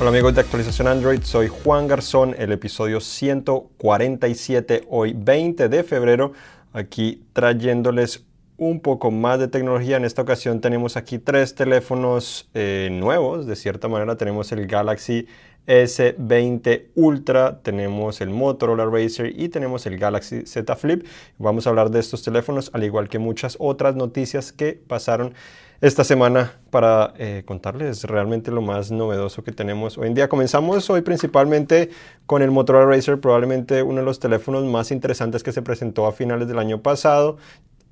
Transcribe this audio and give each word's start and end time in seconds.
Hola 0.00 0.10
amigos 0.10 0.32
de 0.32 0.42
actualización 0.42 0.86
Android, 0.86 1.22
soy 1.24 1.48
Juan 1.48 1.88
Garzón, 1.88 2.36
el 2.38 2.52
episodio 2.52 3.00
147, 3.00 4.84
hoy 4.88 5.12
20 5.12 5.68
de 5.68 5.82
febrero, 5.82 6.34
aquí 6.72 7.24
trayéndoles 7.32 8.24
un 8.58 8.78
poco 8.78 9.10
más 9.10 9.40
de 9.40 9.48
tecnología. 9.48 9.96
En 9.96 10.04
esta 10.04 10.22
ocasión 10.22 10.60
tenemos 10.60 10.96
aquí 10.96 11.18
tres 11.18 11.56
teléfonos 11.56 12.48
eh, 12.54 12.90
nuevos, 12.92 13.48
de 13.48 13.56
cierta 13.56 13.88
manera 13.88 14.16
tenemos 14.16 14.52
el 14.52 14.68
Galaxy 14.68 15.26
S20 15.66 16.90
Ultra, 16.94 17.58
tenemos 17.60 18.20
el 18.20 18.30
Motorola 18.30 18.86
Racer 18.86 19.32
y 19.36 19.48
tenemos 19.48 19.84
el 19.86 19.98
Galaxy 19.98 20.46
Z 20.46 20.76
Flip. 20.76 21.04
Vamos 21.38 21.66
a 21.66 21.70
hablar 21.70 21.90
de 21.90 21.98
estos 21.98 22.22
teléfonos, 22.22 22.70
al 22.72 22.84
igual 22.84 23.08
que 23.08 23.18
muchas 23.18 23.56
otras 23.58 23.96
noticias 23.96 24.52
que 24.52 24.80
pasaron 24.86 25.34
esta 25.80 26.02
semana 26.02 26.54
para 26.70 27.14
eh, 27.18 27.44
contarles 27.46 28.04
realmente 28.04 28.50
lo 28.50 28.60
más 28.60 28.90
novedoso 28.90 29.44
que 29.44 29.52
tenemos 29.52 29.96
hoy 29.96 30.08
en 30.08 30.14
día. 30.14 30.28
Comenzamos 30.28 30.90
hoy 30.90 31.02
principalmente 31.02 31.90
con 32.26 32.42
el 32.42 32.50
Motorola 32.50 32.86
Racer, 32.86 33.20
probablemente 33.20 33.82
uno 33.84 34.00
de 34.00 34.04
los 34.04 34.18
teléfonos 34.18 34.64
más 34.64 34.90
interesantes 34.90 35.44
que 35.44 35.52
se 35.52 35.62
presentó 35.62 36.06
a 36.06 36.12
finales 36.12 36.48
del 36.48 36.58
año 36.58 36.82
pasado. 36.82 37.36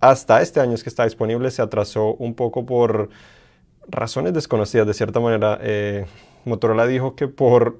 Hasta 0.01 0.43
este 0.43 0.61
año 0.61 0.75
es 0.75 0.83
que 0.83 0.89
está 0.89 1.05
disponible, 1.05 1.51
se 1.51 1.63
atrasó 1.63 2.15
un 2.15 2.35
poco 2.35 2.67
por 2.67 3.09
razones 3.89 4.35
desconocidas 4.35 4.87
de 4.87 4.95
cierta 4.95 5.21
manera. 5.21 5.59
Eh, 5.63 6.07
Motorola 6.45 6.87
dijo 6.87 7.15
que 7.15 7.29
por 7.29 7.79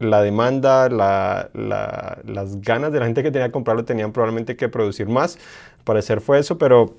la 0.00 0.20
demanda, 0.22 0.88
las 0.88 2.60
ganas 2.60 2.92
de 2.92 2.98
la 2.98 3.06
gente 3.06 3.22
que 3.22 3.30
tenía 3.30 3.46
que 3.46 3.52
comprarlo 3.52 3.84
tenían 3.84 4.12
probablemente 4.12 4.56
que 4.56 4.68
producir 4.68 5.08
más. 5.08 5.38
Al 5.78 5.84
parecer 5.84 6.20
fue 6.20 6.40
eso, 6.40 6.58
pero 6.58 6.96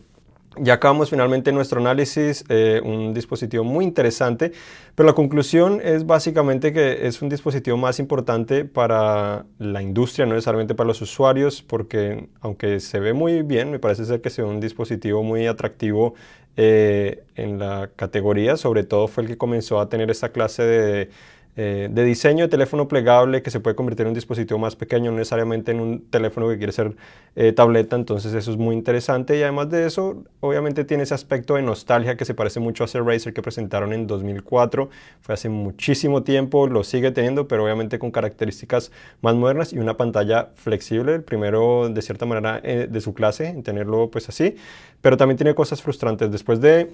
ya 0.60 0.76
acabamos 0.76 1.10
finalmente 1.10 1.52
nuestro 1.52 1.80
análisis, 1.80 2.44
eh, 2.50 2.82
un 2.84 3.14
dispositivo 3.14 3.64
muy 3.64 3.86
interesante, 3.86 4.52
pero 4.96 5.08
la 5.08 5.14
conclusión 5.14 5.82
es 5.84 6.06
básicamente 6.06 6.74
que 6.74 7.08
es 7.08 7.22
un 7.22 7.30
dispositivo 7.30 7.78
más 7.78 8.00
importante 8.00 8.66
para 8.66 9.46
la 9.60 9.82
industria, 9.82 10.26
no 10.26 10.34
necesariamente 10.34 10.76
para 10.76 10.88
los 10.88 11.02
usuarios, 11.02 11.62
porque 11.62 12.30
aunque 12.42 12.80
se 12.80 13.00
ve 13.00 13.14
muy 13.14 13.42
bien, 13.42 13.72
me 13.72 13.80
parece 13.80 14.06
ser 14.06 14.22
que 14.22 14.30
sea 14.30 14.46
un 14.46 14.60
dispositivo 14.60 15.24
muy 15.24 15.48
atractivo 15.48 16.14
eh, 16.58 17.24
en 17.36 17.60
la 17.60 17.90
categoría, 17.96 18.56
sobre 18.56 18.84
todo 18.84 19.08
fue 19.10 19.24
el 19.24 19.30
que 19.30 19.38
comenzó 19.38 19.80
a 19.80 19.90
tener 19.90 20.10
esta 20.10 20.30
clase 20.30 20.64
de 20.64 21.10
eh, 21.58 21.88
de 21.90 22.04
diseño 22.04 22.44
de 22.44 22.50
teléfono 22.50 22.90
plegable 22.90 23.42
que 23.42 23.50
se 23.50 23.62
puede 23.62 23.78
convertir 23.78 24.02
en 24.04 24.10
un 24.10 24.14
dispositivo 24.14 24.60
más 24.60 24.76
pequeño, 24.76 25.12
no 25.12 25.18
necesariamente 25.20 25.72
en 25.72 25.80
un 25.80 26.02
teléfono 26.10 26.50
que 26.50 26.58
quiere 26.58 26.74
ser 26.74 26.98
eh, 27.38 27.54
tableta, 27.54 27.96
entonces 27.96 28.34
eso 28.34 28.52
es 28.52 28.58
muy 28.58 28.76
interesante. 28.76 29.38
Y 29.38 29.42
además 29.42 29.70
de 29.70 29.86
eso, 29.86 30.26
obviamente 30.42 30.84
tiene 30.84 31.04
ese 31.04 31.14
aspecto 31.14 31.56
de 31.56 31.62
nostalgia 31.62 32.18
que 32.18 32.26
se 32.26 32.34
parece 32.34 32.60
mucho 32.60 32.84
a 32.84 32.88
ese 32.88 33.00
Razer 33.00 33.34
que 33.34 33.42
presentaron 33.42 33.94
en 33.94 34.06
2004, 34.06 34.90
fue 35.22 35.34
hace 35.34 35.48
muchísimo 35.48 36.24
tiempo, 36.24 36.68
lo 36.68 36.84
sigue 36.84 37.12
teniendo, 37.12 37.48
pero 37.48 37.64
obviamente 37.64 38.00
con 38.00 38.12
características 38.12 38.92
más 39.22 39.36
modernas 39.36 39.72
y 39.72 39.80
una 39.80 39.96
pantalla 39.96 40.50
flexible, 40.56 41.16
el 41.16 41.24
primero 41.24 41.88
de 41.88 42.02
cierta 42.02 42.26
manera 42.26 42.60
eh, 42.64 42.88
de 42.92 43.00
su 43.00 43.14
clase, 43.14 43.48
en 43.48 43.64
tenerlo 43.64 44.12
pues 44.12 44.28
así, 44.28 44.58
pero 45.00 45.16
también 45.16 45.38
tiene 45.38 45.56
cosas 45.56 45.82
frustrantes, 45.82 46.30
después 46.32 46.60
de 46.60 46.92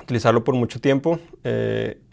utilizarlo 0.00 0.44
por 0.44 0.54
mucho 0.54 0.80
tiempo, 0.80 1.18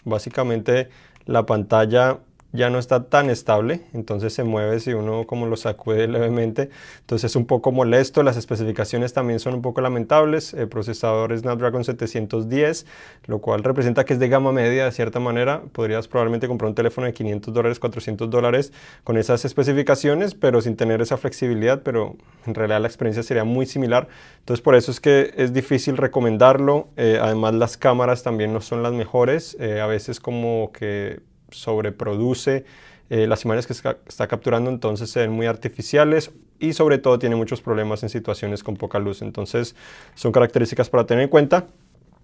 básicamente 0.04 0.90
la 1.26 1.44
pantalla 1.44 2.20
ya 2.56 2.70
no 2.70 2.80
está 2.80 3.04
tan 3.06 3.30
estable, 3.30 3.82
entonces 3.94 4.34
se 4.34 4.44
mueve 4.44 4.80
si 4.80 4.94
uno 4.94 5.26
como 5.28 5.46
lo 5.46 5.58
sacude 5.58 6.08
levemente, 6.10 6.70
entonces 7.02 7.32
es 7.32 7.36
un 7.36 7.46
poco 7.46 7.72
molesto, 7.72 8.24
las 8.24 8.38
especificaciones 8.38 9.14
también 9.14 9.40
son 9.40 9.56
un 9.56 9.62
poco 9.62 9.82
lamentables, 9.82 10.54
el 10.54 10.68
procesador 10.68 11.32
es 11.32 11.42
Snapdragon 11.42 11.84
710, 11.84 12.86
lo 13.26 13.40
cual 13.40 13.64
representa 13.64 14.06
que 14.06 14.14
es 14.14 14.20
de 14.20 14.30
gama 14.30 14.52
media 14.52 14.86
de 14.86 14.92
cierta 14.92 15.20
manera, 15.20 15.64
podrías 15.72 16.08
probablemente 16.08 16.48
comprar 16.48 16.70
un 16.70 16.76
teléfono 16.76 17.08
de 17.08 17.14
500 17.14 17.54
dólares, 17.54 17.80
400 17.80 18.30
dólares 18.30 18.74
con 19.04 19.18
esas 19.18 19.46
especificaciones, 19.46 20.36
pero 20.36 20.62
sin 20.62 20.76
tener 20.76 21.02
esa 21.02 21.18
flexibilidad, 21.18 21.82
pero 21.84 22.16
en 22.46 22.56
realidad 22.56 22.82
la 22.82 22.88
experiencia 22.88 23.24
sería 23.24 23.44
muy 23.44 23.66
similar, 23.66 24.08
entonces 24.40 24.64
por 24.64 24.76
eso 24.76 24.92
es 24.92 25.00
que 25.00 25.34
es 25.38 25.54
difícil 25.54 25.98
recomendarlo, 25.98 26.90
eh, 26.98 27.20
además 27.22 27.54
las 27.56 27.78
cámaras 27.78 28.24
también 28.24 28.54
no 28.54 28.62
son 28.62 28.84
las 28.84 28.94
mejores, 28.94 29.58
eh, 29.60 29.82
a 29.82 29.88
veces 29.88 30.20
como 30.20 30.72
que 30.72 31.20
sobreproduce 31.52 32.66
eh, 33.10 33.28
las 33.28 33.46
imágenes 33.46 33.68
que 33.68 33.74
está, 33.74 34.28
capturando, 34.28 34.70
entonces 34.72 35.12
se 35.12 35.20
ven 35.20 35.32
muy 35.32 35.46
artificiales 35.46 36.32
y 36.60 36.74
sobre 36.74 36.98
todo 36.98 37.20
tiene 37.20 37.36
muchos 37.36 37.62
problemas 37.62 38.02
en 38.02 38.10
situaciones 38.10 38.64
con 38.64 38.78
poca 38.78 38.98
luz. 38.98 39.22
Entonces 39.22 39.76
son 40.16 40.32
características 40.32 40.90
para 40.90 41.06
tener 41.06 41.24
en 41.24 41.30
cuenta. 41.30 41.68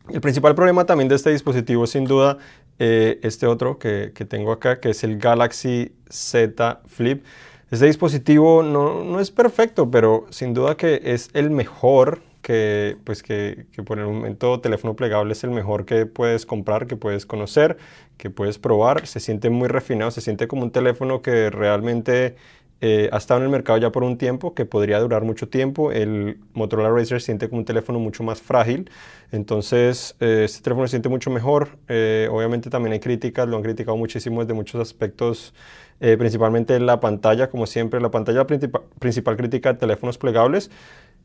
El 0.10 0.22
principal 0.22 0.56
problema 0.56 0.86
también 0.86 1.08
de 1.08 1.16
este 1.16 1.30
dispositivo 1.30 1.86
sin 1.86 2.06
duda 2.06 2.40
eh, 2.80 3.20
este 3.22 3.46
otro 3.46 3.78
que, 3.78 4.12
que, 4.16 4.26
tengo 4.26 4.52
acá, 4.52 4.80
que 4.80 4.90
es 4.90 5.04
el 5.04 5.20
Galaxy 5.20 5.94
Z 6.10 6.82
Flip. 6.88 7.24
Este 7.70 7.86
dispositivo 7.86 8.64
no, 8.64 9.04
no, 9.04 9.20
es 9.20 9.32
perfecto, 9.32 9.90
pero 9.92 10.26
sin 10.30 10.54
duda 10.54 10.76
que 10.76 11.00
es 11.06 11.30
el 11.34 11.52
mejor 11.52 12.22
que, 12.42 12.98
pues 13.04 13.24
que, 13.24 13.66
que, 13.72 13.84
por 13.84 14.00
el 14.00 14.06
momento 14.06 14.60
teléfono 14.60 14.96
plegable 14.96 15.34
es 15.34 15.44
el 15.44 15.52
mejor 15.52 15.86
que 15.86 16.06
puedes 16.06 16.46
comprar, 16.46 16.88
que 16.88 16.96
puedes 16.98 17.26
conocer, 17.26 17.78
que 18.18 18.30
puedes 18.30 18.60
probar. 18.60 19.08
Se 19.08 19.20
siente 19.20 19.50
muy 19.50 19.68
refinado, 19.68 20.12
se 20.12 20.22
siente 20.22 20.48
como 20.48 20.64
un 20.64 20.72
teléfono 20.72 21.22
que 21.22 21.50
realmente 21.50 22.36
eh, 22.84 23.10
ha 23.12 23.18
estado 23.18 23.40
en 23.40 23.44
el 23.46 23.52
mercado 23.52 23.78
ya 23.78 23.92
por 23.92 24.04
un 24.04 24.18
tiempo, 24.18 24.56
que 24.56 24.66
podría 24.66 25.00
durar 25.00 25.24
mucho 25.24 25.48
tiempo. 25.48 25.92
El 25.92 26.40
Motorola 26.54 26.90
Razr 26.90 27.20
se 27.20 27.28
siente 27.28 27.48
como 27.48 27.60
un 27.60 27.66
teléfono 27.66 28.00
mucho 28.00 28.24
más 28.24 28.42
frágil. 28.42 28.90
Entonces, 29.32 30.16
eh, 30.20 30.44
este 30.46 30.64
teléfono 30.64 30.88
se 30.88 30.92
siente 30.92 31.08
mucho 31.08 31.30
mejor. 31.30 31.78
Eh, 31.88 32.28
obviamente 32.32 32.72
también 32.72 32.94
hay 32.94 33.00
críticas, 33.00 33.48
lo 33.48 33.58
han 33.58 33.64
criticado 33.64 33.96
muchísimo 33.98 34.42
desde 34.42 34.56
muchos 34.56 34.82
aspectos, 34.82 35.54
principalmente 36.00 36.80
la 36.80 37.00
pantalla, 37.00 37.52
como 37.52 37.68
siempre. 37.68 38.02
La 38.02 38.10
pantalla 38.10 38.48
principal, 38.48 38.82
principal 38.98 39.38
crítica 39.38 39.74
de 39.74 39.78
teléfonos 39.78 40.18
plegables 40.18 40.72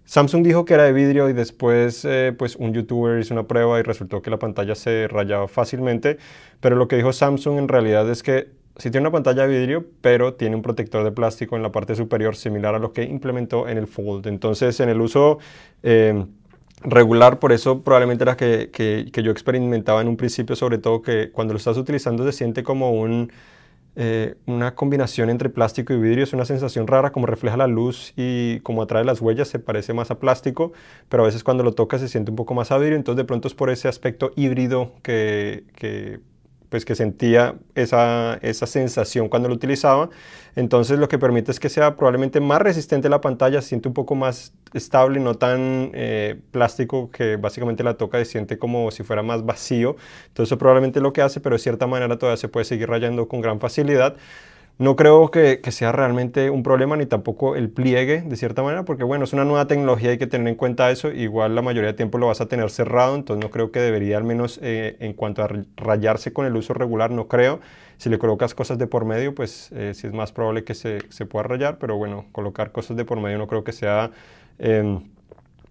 Samsung 0.07 0.45
dijo 0.45 0.65
que 0.65 0.75
era 0.75 0.85
de 0.85 0.93
vidrio 0.93 1.29
y 1.29 1.33
después 1.33 2.05
eh, 2.05 2.35
pues 2.37 2.57
un 2.57 2.73
youtuber 2.73 3.21
hizo 3.21 3.35
una 3.35 3.47
prueba 3.47 3.79
y 3.79 3.83
resultó 3.83 4.23
que 4.23 4.31
la 4.31 4.39
pantalla 4.39 4.75
se 4.75 5.09
rayaba 5.09 5.49
fácilmente, 5.49 6.19
pero 6.61 6.77
lo 6.77 6.89
que 6.89 6.97
dijo 6.97 7.13
Samsung 7.13 7.59
en 7.59 7.69
realidad 7.69 8.09
es 8.11 8.23
que 8.23 8.49
sí 8.77 8.91
tiene 8.91 9.07
una 9.09 9.13
pantalla 9.13 9.47
de 9.47 9.59
vidrio, 9.59 9.85
pero 10.01 10.35
tiene 10.35 10.57
un 10.57 10.63
protector 10.63 11.05
de 11.05 11.11
plástico 11.11 11.57
en 11.57 11.63
la 11.63 11.73
parte 11.73 11.95
superior 11.97 12.37
similar 12.37 12.75
a 12.75 12.79
lo 12.79 12.93
que 12.93 13.03
implementó 13.03 13.69
en 13.69 13.79
el 13.79 13.87
Fold. 13.87 14.27
Entonces 14.27 14.81
en 14.81 14.89
el 14.89 15.01
uso... 15.01 15.39
Eh, 15.83 16.25
regular, 16.83 17.39
por 17.39 17.53
eso 17.53 17.83
probablemente 17.83 18.23
era 18.23 18.37
que, 18.37 18.71
que, 18.71 19.09
que 19.11 19.23
yo 19.23 19.31
experimentaba 19.31 20.03
en 20.03 20.09
un 20.09 20.17
principio, 20.19 20.55
sobre 20.55 20.77
todo 20.77 21.01
que 21.01 21.31
cuando 21.31 21.55
lo 21.55 21.59
estás 21.59 21.79
utilizando 21.79 22.23
se 22.25 22.33
siente 22.33 22.63
como 22.63 22.93
un, 22.93 23.33
eh, 23.97 24.37
una 24.47 24.75
combinación 24.75 25.31
entre 25.31 25.49
plástico 25.49 25.93
y 25.93 25.99
vidrio. 25.99 26.25
Es 26.25 26.33
una 26.33 26.45
sensación 26.45 26.87
rara, 26.87 27.13
como 27.13 27.27
refleja 27.27 27.57
la 27.57 27.67
luz 27.67 28.13
y 28.17 28.61
como 28.61 28.83
atrae 28.83 29.05
las 29.05 29.21
huellas, 29.21 29.49
se 29.49 29.59
parece 29.59 29.95
más 29.95 30.11
a 30.11 30.19
plástico, 30.19 30.73
pero 31.09 31.23
a 31.23 31.27
veces 31.27 31.43
cuando 31.43 31.65
lo 31.65 31.73
tocas 31.73 32.01
se 32.01 32.09
siente 32.09 32.31
un 32.31 32.37
poco 32.37 32.55
más 32.55 32.71
a 32.71 32.79
vidrio. 32.79 32.97
Entonces 32.97 33.17
de 33.17 33.25
pronto 33.25 33.49
es 33.49 33.55
por 33.55 33.71
ese 33.71 33.89
aspecto 33.89 34.33
híbrido 34.37 34.93
que 35.03 36.21
pues 36.69 36.85
que 36.85 36.95
sentía 36.95 37.57
esa, 37.75 38.39
esa, 38.43 38.67
sensación 38.67 39.29
cuando 39.29 39.49
lo 39.49 39.55
utilizaba. 39.55 40.11
Entonces 40.57 40.99
lo 40.99 41.09
que 41.09 41.19
permite 41.19 41.51
es 41.51 41.61
que 41.61 41.69
sea 41.69 41.97
probablemente 41.97 42.41
más 42.41 42.61
resistente 42.61 43.09
la 43.09 43.21
pantalla, 43.21 43.61
se 43.63 43.69
siente 43.69 43.89
un 43.89 43.95
poco 43.95 44.15
más 44.15 44.53
estable, 44.73 45.21
no 45.21 45.35
tan 45.35 45.91
eh, 45.95 46.41
plástico 46.51 47.11
que 47.11 47.37
básicamente 47.37 47.83
la 47.85 47.95
toca 47.95 48.21
y 48.21 48.25
siente 48.25 48.59
como 48.59 48.91
si 48.91 49.03
fuera 49.03 49.23
más 49.23 49.45
vacío. 49.45 49.97
Entonces 50.29 50.49
eso 50.49 50.59
probablemente 50.59 51.01
lo 51.01 51.13
que 51.13 51.23
hace, 51.23 51.41
pero 51.41 51.57
de 51.57 51.61
cierta 51.61 51.87
manera 51.87 52.19
todavía 52.19 52.37
se 52.37 52.49
puede 52.49 52.65
seguir 52.65 52.89
rayando 52.89 53.29
con 53.29 53.41
gran 53.41 53.61
facilidad. 53.61 54.17
No 54.79 54.95
creo 54.95 55.31
que, 55.31 55.59
sea 55.71 55.91
realmente 55.91 56.51
un 56.51 56.63
problema 56.63 56.97
ni 56.99 57.07
tampoco 57.07 57.57
el 57.57 57.71
pliegue 57.71 58.21
de 58.21 58.37
cierta 58.37 58.63
manera, 58.63 58.85
porque 58.85 59.05
bueno, 59.05 59.25
es 59.25 59.33
una 59.33 59.47
nueva 59.47 59.67
tecnología, 59.67 60.11
hay 60.11 60.19
que 60.19 60.27
tener 60.27 60.49
en 60.49 60.55
cuenta 60.55 60.91
eso. 60.91 61.11
Igual 61.11 61.55
la 61.55 61.63
mayoría 61.63 61.93
de 61.93 61.97
tiempo 61.97 62.19
lo 62.19 62.27
vas 62.27 62.43
a 62.43 62.47
tener 62.47 62.69
cerrado, 62.69 63.15
entonces 63.15 63.43
no 63.43 63.51
creo 63.51 63.73
que 63.73 63.81
debería, 63.81 64.19
al 64.19 64.25
menos 64.25 64.61
eh, 64.63 64.97
en 65.01 65.15
cuanto 65.15 65.43
a 65.43 65.49
rayarse 65.77 66.35
con 66.35 66.45
el 66.45 66.55
uso 66.57 66.75
regular, 66.75 67.11
no 67.11 67.27
creo. 67.27 67.61
Si 67.97 68.11
le 68.11 68.19
colocas 68.19 68.55
cosas 68.55 68.77
de 68.77 68.87
por 68.87 69.07
medio, 69.07 69.35
pues 69.35 69.71
eh, 69.73 69.93
sí 69.95 70.09
es 70.09 70.13
más 70.13 70.33
probable 70.33 70.63
que 70.65 70.75
se, 70.75 71.01
pueda 71.25 71.45
rayar, 71.45 71.79
pero 71.79 71.97
bueno, 71.97 72.27
colocar 72.33 72.71
cosas 72.71 72.99
de 72.99 73.07
por 73.07 73.19
medio 73.19 73.39
no 73.39 73.47
creo 73.47 73.65
que 73.65 73.73
sea 73.73 74.11
em, 74.59 75.01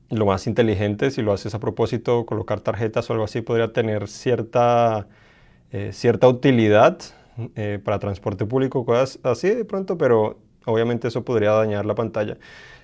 lo 0.09 0.25
más 0.25 0.47
inteligente. 0.47 1.11
Si 1.11 1.21
lo 1.21 1.31
haces 1.31 1.53
a 1.53 1.59
propósito, 1.59 2.25
colocar 2.25 2.61
tarjetas 2.61 3.07
o 3.11 3.13
algo 3.13 3.25
así 3.25 3.41
podría 3.41 3.71
tener 3.71 4.07
cierta, 4.07 5.07
eh, 5.71 5.91
cierta 5.93 6.27
utilidad 6.27 6.97
eh, 7.55 7.79
para 7.83 7.99
transporte 7.99 8.45
público, 8.45 8.85
cosas 8.85 9.19
así 9.23 9.49
de 9.49 9.65
pronto, 9.65 9.97
pero 9.97 10.39
obviamente 10.65 11.07
eso 11.07 11.23
podría 11.23 11.51
dañar 11.51 11.85
la 11.85 11.95
pantalla. 11.95 12.37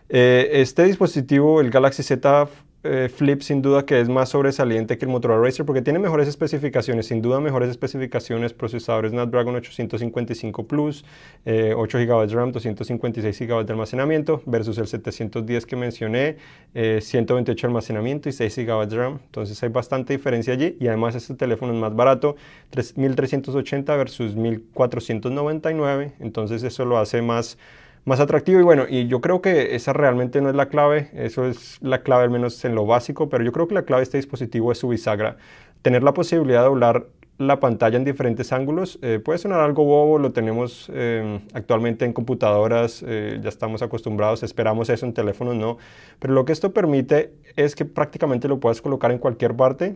Eh, 0.09 0.50
este 0.53 0.83
dispositivo, 0.83 1.62
el 1.62 1.69
Galaxy 1.69 2.03
Z 2.03 2.48
eh, 2.83 3.09
Flip 3.13 3.41
sin 3.41 3.61
duda 3.61 3.85
que 3.85 3.99
es 3.99 4.09
más 4.09 4.29
sobresaliente 4.29 4.97
que 4.97 5.05
el 5.05 5.11
Motorola 5.11 5.43
Racer 5.43 5.65
porque 5.65 5.81
tiene 5.81 5.99
mejores 5.99 6.27
especificaciones, 6.27 7.07
sin 7.07 7.21
duda 7.21 7.39
mejores 7.39 7.69
especificaciones, 7.69 8.53
procesadores 8.53 9.11
Snapdragon 9.11 9.55
855 9.55 10.67
Plus, 10.67 11.05
8 11.45 11.97
GB 11.99 12.27
de 12.27 12.35
RAM, 12.35 12.51
256 12.51 13.39
GB 13.39 13.65
de 13.65 13.73
almacenamiento 13.73 14.41
versus 14.45 14.77
el 14.77 14.87
710 14.87 15.65
que 15.65 15.75
mencioné, 15.75 16.37
128 16.73 17.67
de 17.67 17.69
almacenamiento 17.69 18.29
y 18.29 18.31
6 18.31 18.55
GB 18.57 18.87
de 18.87 18.95
RAM, 18.95 19.19
entonces 19.25 19.61
hay 19.61 19.69
bastante 19.69 20.13
diferencia 20.13 20.53
allí 20.53 20.77
y 20.79 20.87
además 20.87 21.15
este 21.15 21.35
teléfono 21.35 21.73
es 21.73 21.79
más 21.79 21.95
barato, 21.95 22.35
1380 22.95 23.95
versus 23.95 24.35
1499, 24.35 26.13
entonces 26.19 26.63
eso 26.63 26.85
lo 26.85 26.97
hace 26.97 27.21
más 27.21 27.57
más 28.06 28.19
atractivo 28.19 28.59
y 28.59 28.63
bueno, 28.63 28.86
y 28.89 29.07
yo 29.07 29.21
creo 29.21 29.42
que 29.42 29.75
esa 29.75 29.94
realmente 29.94 30.42
no 30.42 30.50
es 30.50 30.56
la 30.56 30.69
clave, 30.69 31.09
eso 31.13 31.45
es 31.45 31.77
la 31.81 32.01
clave 32.01 32.24
al 32.24 32.30
menos 32.30 32.63
en 32.65 32.75
lo 32.75 32.86
básico, 32.86 33.30
pero 33.30 33.44
yo 33.44 33.51
creo 33.51 33.68
que 33.68 33.75
la 33.75 33.83
clave 33.83 34.01
de 34.01 34.03
este 34.06 34.18
dispositivo 34.18 34.71
es 34.71 34.80
su 34.80 34.88
bisagra. 34.88 35.38
Tener 35.81 36.03
la 36.03 36.13
posibilidad 36.13 36.62
de 36.62 36.65
doblar 36.65 37.07
la 37.38 37.59
pantalla 37.59 37.98
en 37.98 38.03
diferentes 38.03 38.53
ángulos 38.53 39.00
eh, 39.01 39.19
puede 39.19 39.39
sonar 39.39 39.62
algo 39.62 39.83
bobo, 39.83 40.19
lo 40.19 40.31
tenemos 40.31 40.92
em, 40.94 41.42
actualmente 41.53 42.06
en 42.06 42.13
computadoras, 42.13 43.03
eh, 43.07 43.39
ya 43.42 43.50
estamos 43.50 43.81
acostumbrados, 43.81 44.44
esperamos 44.44 44.89
eso 44.89 45.06
en 45.06 45.13
teléfonos, 45.13 45.56
no, 45.56 45.77
pero 46.19 46.33
lo 46.33 46.45
que 46.45 46.53
esto 46.53 46.71
permite 46.71 47.33
es 47.56 47.75
que 47.75 47.86
prácticamente 47.86 48.48
lo 48.48 48.59
puedas 48.59 48.81
colocar 48.81 49.12
en 49.12 49.18
cualquier 49.18 49.56
parte 49.56 49.95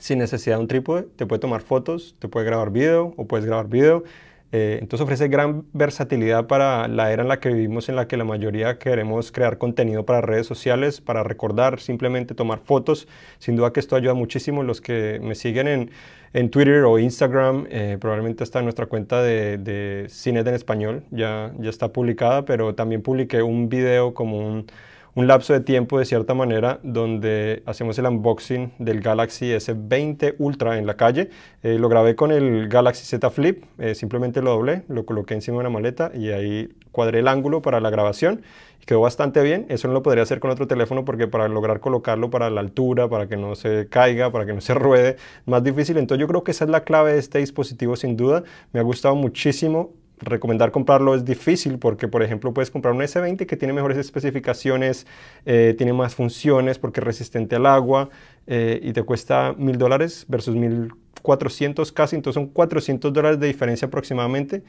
sin 0.00 0.18
necesidad 0.18 0.56
de 0.56 0.62
un 0.62 0.68
trípode, 0.68 1.02
te 1.16 1.26
puede 1.26 1.40
tomar 1.40 1.60
fotos, 1.60 2.16
te 2.18 2.28
puede 2.28 2.46
grabar 2.46 2.70
video 2.70 3.14
o 3.16 3.26
puedes 3.26 3.46
grabar 3.46 3.68
video. 3.68 4.04
Eh, 4.52 4.78
entonces 4.82 5.02
ofrece 5.02 5.28
gran 5.28 5.64
versatilidad 5.72 6.46
para 6.46 6.86
la 6.86 7.10
era 7.10 7.22
en 7.22 7.28
la 7.28 7.40
que 7.40 7.48
vivimos, 7.48 7.88
en 7.88 7.96
la 7.96 8.06
que 8.06 8.18
la 8.18 8.24
mayoría 8.24 8.78
queremos 8.78 9.32
crear 9.32 9.56
contenido 9.56 10.04
para 10.04 10.20
redes 10.20 10.46
sociales, 10.46 11.00
para 11.00 11.22
recordar, 11.22 11.80
simplemente 11.80 12.34
tomar 12.34 12.60
fotos. 12.60 13.08
Sin 13.38 13.56
duda 13.56 13.72
que 13.72 13.80
esto 13.80 13.96
ayuda 13.96 14.12
muchísimo. 14.12 14.62
Los 14.62 14.82
que 14.82 15.18
me 15.22 15.34
siguen 15.34 15.68
en, 15.68 15.90
en 16.34 16.50
Twitter 16.50 16.84
o 16.84 16.98
Instagram, 16.98 17.66
eh, 17.70 17.96
probablemente 17.98 18.44
está 18.44 18.58
en 18.58 18.66
nuestra 18.66 18.86
cuenta 18.86 19.22
de, 19.22 19.56
de 19.56 20.08
en 20.24 20.48
español, 20.48 21.02
ya, 21.10 21.52
ya 21.58 21.70
está 21.70 21.92
publicada, 21.92 22.44
pero 22.44 22.74
también 22.74 23.02
publiqué 23.02 23.42
un 23.42 23.68
video 23.70 24.12
como 24.12 24.38
un 24.38 24.66
un 25.14 25.26
lapso 25.26 25.52
de 25.52 25.60
tiempo 25.60 25.98
de 25.98 26.04
cierta 26.04 26.34
manera 26.34 26.80
donde 26.82 27.62
hacemos 27.66 27.98
el 27.98 28.06
unboxing 28.06 28.72
del 28.78 29.00
Galaxy 29.00 29.46
S20 29.46 30.36
Ultra 30.38 30.78
en 30.78 30.86
la 30.86 30.96
calle. 30.96 31.30
Eh, 31.62 31.78
lo 31.78 31.88
grabé 31.88 32.16
con 32.16 32.32
el 32.32 32.68
Galaxy 32.68 33.04
Z 33.04 33.30
Flip, 33.30 33.64
eh, 33.78 33.94
simplemente 33.94 34.40
lo 34.40 34.50
doblé, 34.50 34.84
lo 34.88 35.04
coloqué 35.04 35.34
encima 35.34 35.56
de 35.56 35.60
una 35.60 35.70
maleta 35.70 36.10
y 36.14 36.30
ahí 36.30 36.68
cuadré 36.92 37.20
el 37.20 37.28
ángulo 37.28 37.62
para 37.62 37.80
la 37.80 37.90
grabación 37.90 38.42
quedó 38.86 39.00
bastante 39.00 39.42
bien. 39.42 39.66
Eso 39.68 39.88
no 39.88 39.94
lo 39.94 40.02
podría 40.02 40.22
hacer 40.22 40.40
con 40.40 40.50
otro 40.50 40.66
teléfono 40.66 41.04
porque 41.04 41.28
para 41.28 41.48
lograr 41.48 41.80
colocarlo 41.80 42.30
para 42.30 42.50
la 42.50 42.60
altura, 42.60 43.08
para 43.08 43.28
que 43.28 43.36
no 43.36 43.54
se 43.54 43.88
caiga, 43.88 44.30
para 44.30 44.46
que 44.46 44.52
no 44.52 44.60
se 44.60 44.74
ruede, 44.74 45.16
más 45.46 45.62
difícil. 45.62 45.96
Entonces 45.98 46.20
yo 46.20 46.28
creo 46.28 46.44
que 46.44 46.50
esa 46.50 46.64
es 46.64 46.70
la 46.70 46.84
clave 46.84 47.12
de 47.12 47.18
este 47.18 47.38
dispositivo 47.38 47.96
sin 47.96 48.16
duda. 48.16 48.42
Me 48.72 48.80
ha 48.80 48.82
gustado 48.82 49.14
muchísimo 49.14 49.92
recomendar 50.22 50.70
comprarlo 50.70 51.14
es 51.14 51.24
difícil 51.24 51.78
porque, 51.78 52.08
por 52.08 52.22
ejemplo, 52.22 52.54
puedes 52.54 52.70
comprar 52.70 52.94
un 52.94 53.00
S20 53.00 53.46
que 53.46 53.56
tiene 53.56 53.74
mejores 53.74 53.98
especificaciones, 53.98 55.06
eh, 55.46 55.74
tiene 55.76 55.92
más 55.92 56.14
funciones 56.14 56.78
porque 56.78 57.00
es 57.00 57.04
resistente 57.04 57.56
al 57.56 57.66
agua 57.66 58.08
eh, 58.46 58.80
y 58.82 58.92
te 58.92 59.02
cuesta 59.02 59.54
mil 59.56 59.78
dólares 59.78 60.24
versus 60.28 60.54
1400 60.54 61.92
casi, 61.92 62.16
entonces 62.16 62.40
son 62.40 62.48
400 62.48 63.12
dólares 63.12 63.40
de 63.40 63.46
diferencia 63.48 63.86
aproximadamente 63.88 64.62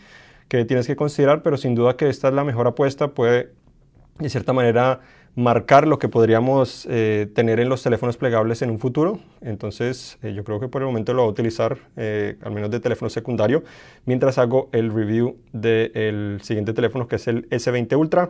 que 0.48 0.66
tienes 0.66 0.88
que 0.88 0.96
considerar, 0.96 1.42
pero 1.42 1.58
sin 1.58 1.76
duda 1.76 1.96
que 1.96 2.10
esta 2.10 2.28
es 2.28 2.34
la 2.34 2.44
mejor 2.44 2.68
apuesta, 2.68 3.10
puede 3.10 3.52
de 4.20 4.30
cierta 4.30 4.54
manera 4.54 5.02
marcar 5.36 5.88
lo 5.88 5.98
que 5.98 6.10
podríamos 6.10 6.88
eh, 6.90 7.28
tener 7.34 7.60
en 7.60 7.68
los 7.70 7.82
teléfonos 7.82 8.18
plegables 8.18 8.62
en 8.62 8.70
un 8.70 8.80
futuro. 8.80 9.20
Entonces 9.42 10.18
eh, 10.22 10.34
yo 10.34 10.44
creo 10.44 10.60
que 10.60 10.68
por 10.68 10.82
el 10.82 10.88
momento 10.88 11.14
lo 11.14 11.24
voy 11.24 11.30
a 11.30 11.32
utilizar 11.32 11.78
eh, 11.98 12.38
al 12.42 12.52
menos 12.52 12.70
de 12.70 12.80
teléfono 12.80 13.10
secundario 13.10 13.64
mientras 14.06 14.38
hago 14.38 14.70
el 14.72 14.94
review 14.94 15.38
del 15.52 16.40
siguiente 16.44 16.74
teléfono 16.74 17.08
que 17.08 17.16
es 17.16 17.28
el 17.28 17.50
S20 17.50 17.98
Ultra. 17.98 18.30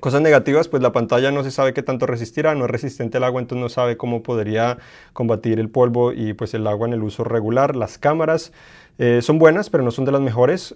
Cosas 0.00 0.22
negativas, 0.22 0.68
pues 0.68 0.82
la 0.82 0.90
pantalla 0.90 1.30
no 1.30 1.44
se 1.44 1.50
sabe 1.50 1.74
qué 1.74 1.82
tanto 1.82 2.06
resistirá, 2.06 2.54
no 2.54 2.64
es 2.64 2.70
resistente 2.70 3.18
al 3.18 3.24
agua, 3.24 3.40
entonces 3.40 3.62
no 3.62 3.68
sabe 3.68 3.96
cómo 3.96 4.22
podría 4.22 4.78
combatir 5.12 5.60
el 5.60 5.68
polvo 5.68 6.12
y 6.12 6.32
pues 6.32 6.54
el 6.54 6.66
agua 6.66 6.88
en 6.88 6.94
el 6.94 7.02
uso 7.02 7.24
regular. 7.24 7.76
Las 7.76 7.98
cámaras 7.98 8.52
son 9.20 9.38
buenas, 9.38 9.68
pero 9.68 9.84
no 9.84 9.90
son 9.90 10.06
de 10.06 10.12
las 10.12 10.22
mejores. 10.22 10.74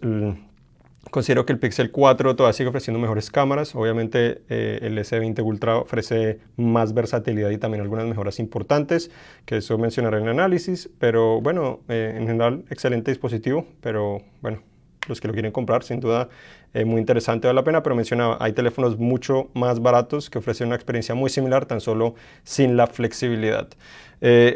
Considero 1.11 1.47
que 1.47 1.53
el 1.53 1.61
Pixel 1.61 1.93
4 1.93 2.35
todavía 2.35 2.53
sigue 2.53 2.69
ofreciendo 2.69 2.99
mejores 2.99 3.31
cámaras. 3.31 3.75
Obviamente 3.77 4.43
eh, 4.49 4.81
el 4.83 4.99
S20 4.99 5.41
Ultra 5.45 5.79
ofrece 5.79 6.41
más 6.57 6.95
versatilidad 6.95 7.51
y 7.51 7.59
también 7.59 7.81
algunas 7.81 8.07
mejoras 8.07 8.41
importantes, 8.41 9.11
que 9.45 9.59
eso 9.59 9.79
mencionaré 9.79 10.19
en 10.19 10.25
el 10.25 10.31
análisis. 10.31 10.91
Pero 10.99 11.41
bueno, 11.41 11.81
eh, 11.89 12.15
en 12.17 12.27
general, 12.27 12.65
excelente 12.71 13.13
dispositivo. 13.13 13.67
Pero 13.81 14.23
bueno, 14.43 14.63
los 15.07 15.21
que 15.21 15.29
lo 15.29 15.33
quieren 15.33 15.53
comprar, 15.53 15.85
sin 15.85 16.01
duda, 16.01 16.29
eh, 16.75 16.85
muy 16.85 16.99
interesante, 16.99 17.47
vale 17.47 17.61
la 17.61 17.65
pena. 17.65 17.85
Pero 17.85 17.95
mencionaba, 17.95 18.39
hay 18.41 18.53
teléfonos 18.53 18.99
mucho 18.99 19.49
más 19.55 19.81
baratos 19.81 20.29
que 20.29 20.39
ofrecen 20.39 20.67
una 20.67 20.77
experiencia 20.77 21.15
muy 21.15 21.31
similar, 21.31 21.67
tan 21.67 21.81
solo 21.81 22.17
sin 22.43 22.77
la 22.77 22.89
flexibilidad. 22.89 23.69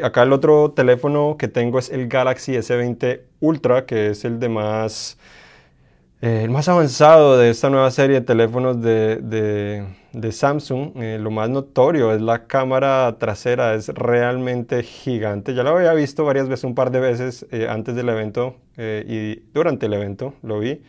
acá 0.03 0.23
el 0.23 0.33
otro 0.33 0.71
teléfono 0.71 1.37
que 1.39 1.47
tengo 1.47 1.79
es 1.79 1.89
el 1.89 2.09
Galaxy 2.09 2.53
S20 2.53 3.21
Ultra, 3.39 3.85
que 3.85 4.09
es 4.09 4.25
el 4.25 4.39
de 4.39 4.49
más 4.49 5.17
eh, 6.21 6.43
el 6.43 6.51
más 6.51 6.69
avanzado 6.69 7.37
de 7.37 7.49
esta 7.49 7.69
nueva 7.71 7.89
serie 7.89 8.19
de 8.19 8.25
teléfonos 8.25 8.79
de, 8.81 9.17
de, 10.13 10.31
Samsung, 10.31 10.91
eh, 10.97 11.17
lo 11.19 11.31
más 11.31 11.49
notorio 11.49 12.13
es 12.13 12.21
la 12.21 12.45
cámara 12.45 13.15
trasera, 13.17 13.73
es 13.73 13.87
realmente 13.89 14.83
gigante. 14.83 15.55
Ya 15.55 15.63
lo 15.63 15.71
había 15.71 15.93
visto 15.93 16.23
varias 16.23 16.47
veces, 16.47 16.63
un 16.63 16.75
par 16.75 16.91
de 16.91 16.99
veces 16.99 17.47
eh, 17.51 17.67
antes 17.67 17.95
del 17.95 18.09
evento 18.09 18.57
y 18.77 19.35
durante 19.53 19.87
el 19.87 19.93
evento 19.93 20.33
lo 20.43 20.59
vi. 20.59 20.81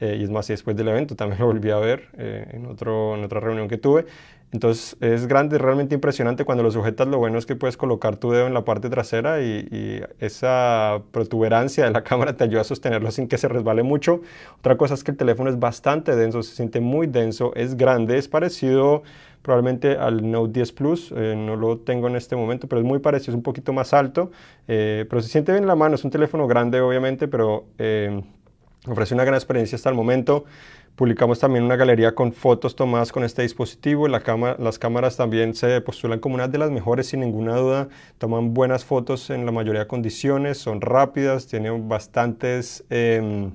y 0.00 0.22
es 0.24 0.30
más, 0.30 0.48
y 0.50 0.52
después 0.52 0.76
del 0.76 0.88
evento 0.88 1.16
también 1.16 1.40
lo 1.40 1.46
volví 1.46 1.70
a 1.70 1.78
ver 1.78 2.08
en, 2.18 2.66
otro, 2.66 3.16
en 3.16 3.24
otra 3.24 3.40
reunión 3.40 3.68
que 3.68 3.78
tuve. 3.78 4.06
Entonces 4.54 4.96
es 5.00 5.26
grande, 5.26 5.58
realmente 5.58 5.96
impresionante 5.96 6.44
cuando 6.44 6.62
lo 6.62 6.70
sujetas. 6.70 7.08
Lo 7.08 7.18
bueno 7.18 7.38
es 7.38 7.44
que 7.44 7.56
puedes 7.56 7.76
colocar 7.76 8.18
tu 8.18 8.30
dedo 8.30 8.46
en 8.46 8.54
la 8.54 8.64
parte 8.64 8.88
trasera 8.88 9.42
y, 9.42 10.00
esa 10.20 11.02
protuberancia 11.10 11.84
de 11.84 11.90
la 11.90 12.04
cámara 12.04 12.36
te 12.36 12.44
ayuda 12.44 12.60
a 12.60 12.64
sostenerlo 12.64 13.10
sin 13.10 13.26
que 13.26 13.36
se 13.36 13.48
resbale 13.48 13.82
mucho. 13.82 14.20
Otra 14.58 14.76
cosa 14.76 14.94
es 14.94 15.02
que 15.02 15.10
el 15.10 15.16
teléfono 15.16 15.50
es 15.50 15.58
bastante 15.58 16.14
denso, 16.14 16.44
se 16.44 16.54
siente 16.54 16.78
muy 16.78 17.08
denso, 17.08 17.52
es 17.56 17.76
grande, 17.76 18.16
es 18.16 18.28
parecido 18.28 19.02
probablemente 19.42 19.98
al 19.98 20.30
Note 20.30 20.52
10 20.52 20.72
Plus, 20.72 21.12
eh, 21.16 21.34
no 21.36 21.56
lo 21.56 21.78
tengo 21.78 22.06
en 22.06 22.14
este 22.14 22.36
momento, 22.36 22.68
pero 22.68 22.80
es 22.80 22.86
muy 22.86 23.00
parecido, 23.00 23.32
es 23.32 23.36
un 23.36 23.42
poquito 23.42 23.72
más 23.72 23.92
alto, 23.92 24.30
eh, 24.68 25.04
pero 25.10 25.20
se 25.20 25.28
siente 25.28 25.50
bien 25.50 25.64
en 25.64 25.68
la 25.68 25.74
mano, 25.74 25.96
es 25.96 26.04
un 26.04 26.10
teléfono 26.12 26.46
grande 26.46 26.80
obviamente, 26.80 27.26
pero 27.26 27.64
eh, 27.78 28.22
ofrece 28.86 29.14
una 29.14 29.24
gran 29.24 29.34
experiencia 29.34 29.74
hasta 29.76 29.90
el 29.90 29.96
momento. 29.96 30.44
Publicamos 30.96 31.40
también 31.40 31.64
una 31.64 31.74
galería 31.74 32.14
con 32.14 32.32
fotos 32.32 32.76
tomadas 32.76 33.10
con 33.10 33.24
este 33.24 33.42
dispositivo. 33.42 34.06
La 34.06 34.22
las 34.60 34.78
cámaras 34.78 35.16
también 35.16 35.54
se 35.54 35.80
postulan 35.80 36.20
como 36.20 36.36
una 36.36 36.46
de 36.46 36.56
las 36.56 36.70
mejores 36.70 37.08
sin 37.08 37.20
ninguna 37.20 37.56
duda. 37.56 37.88
Toman 38.18 38.54
buenas 38.54 38.84
fotos 38.84 39.30
en 39.30 39.44
la 39.44 39.50
mayoría 39.50 39.80
de 39.80 39.86
condiciones, 39.88 40.58
son 40.58 40.80
rápidas, 40.80 41.48
tienen 41.48 41.88
bastantes 41.88 42.84
em, 42.90 43.50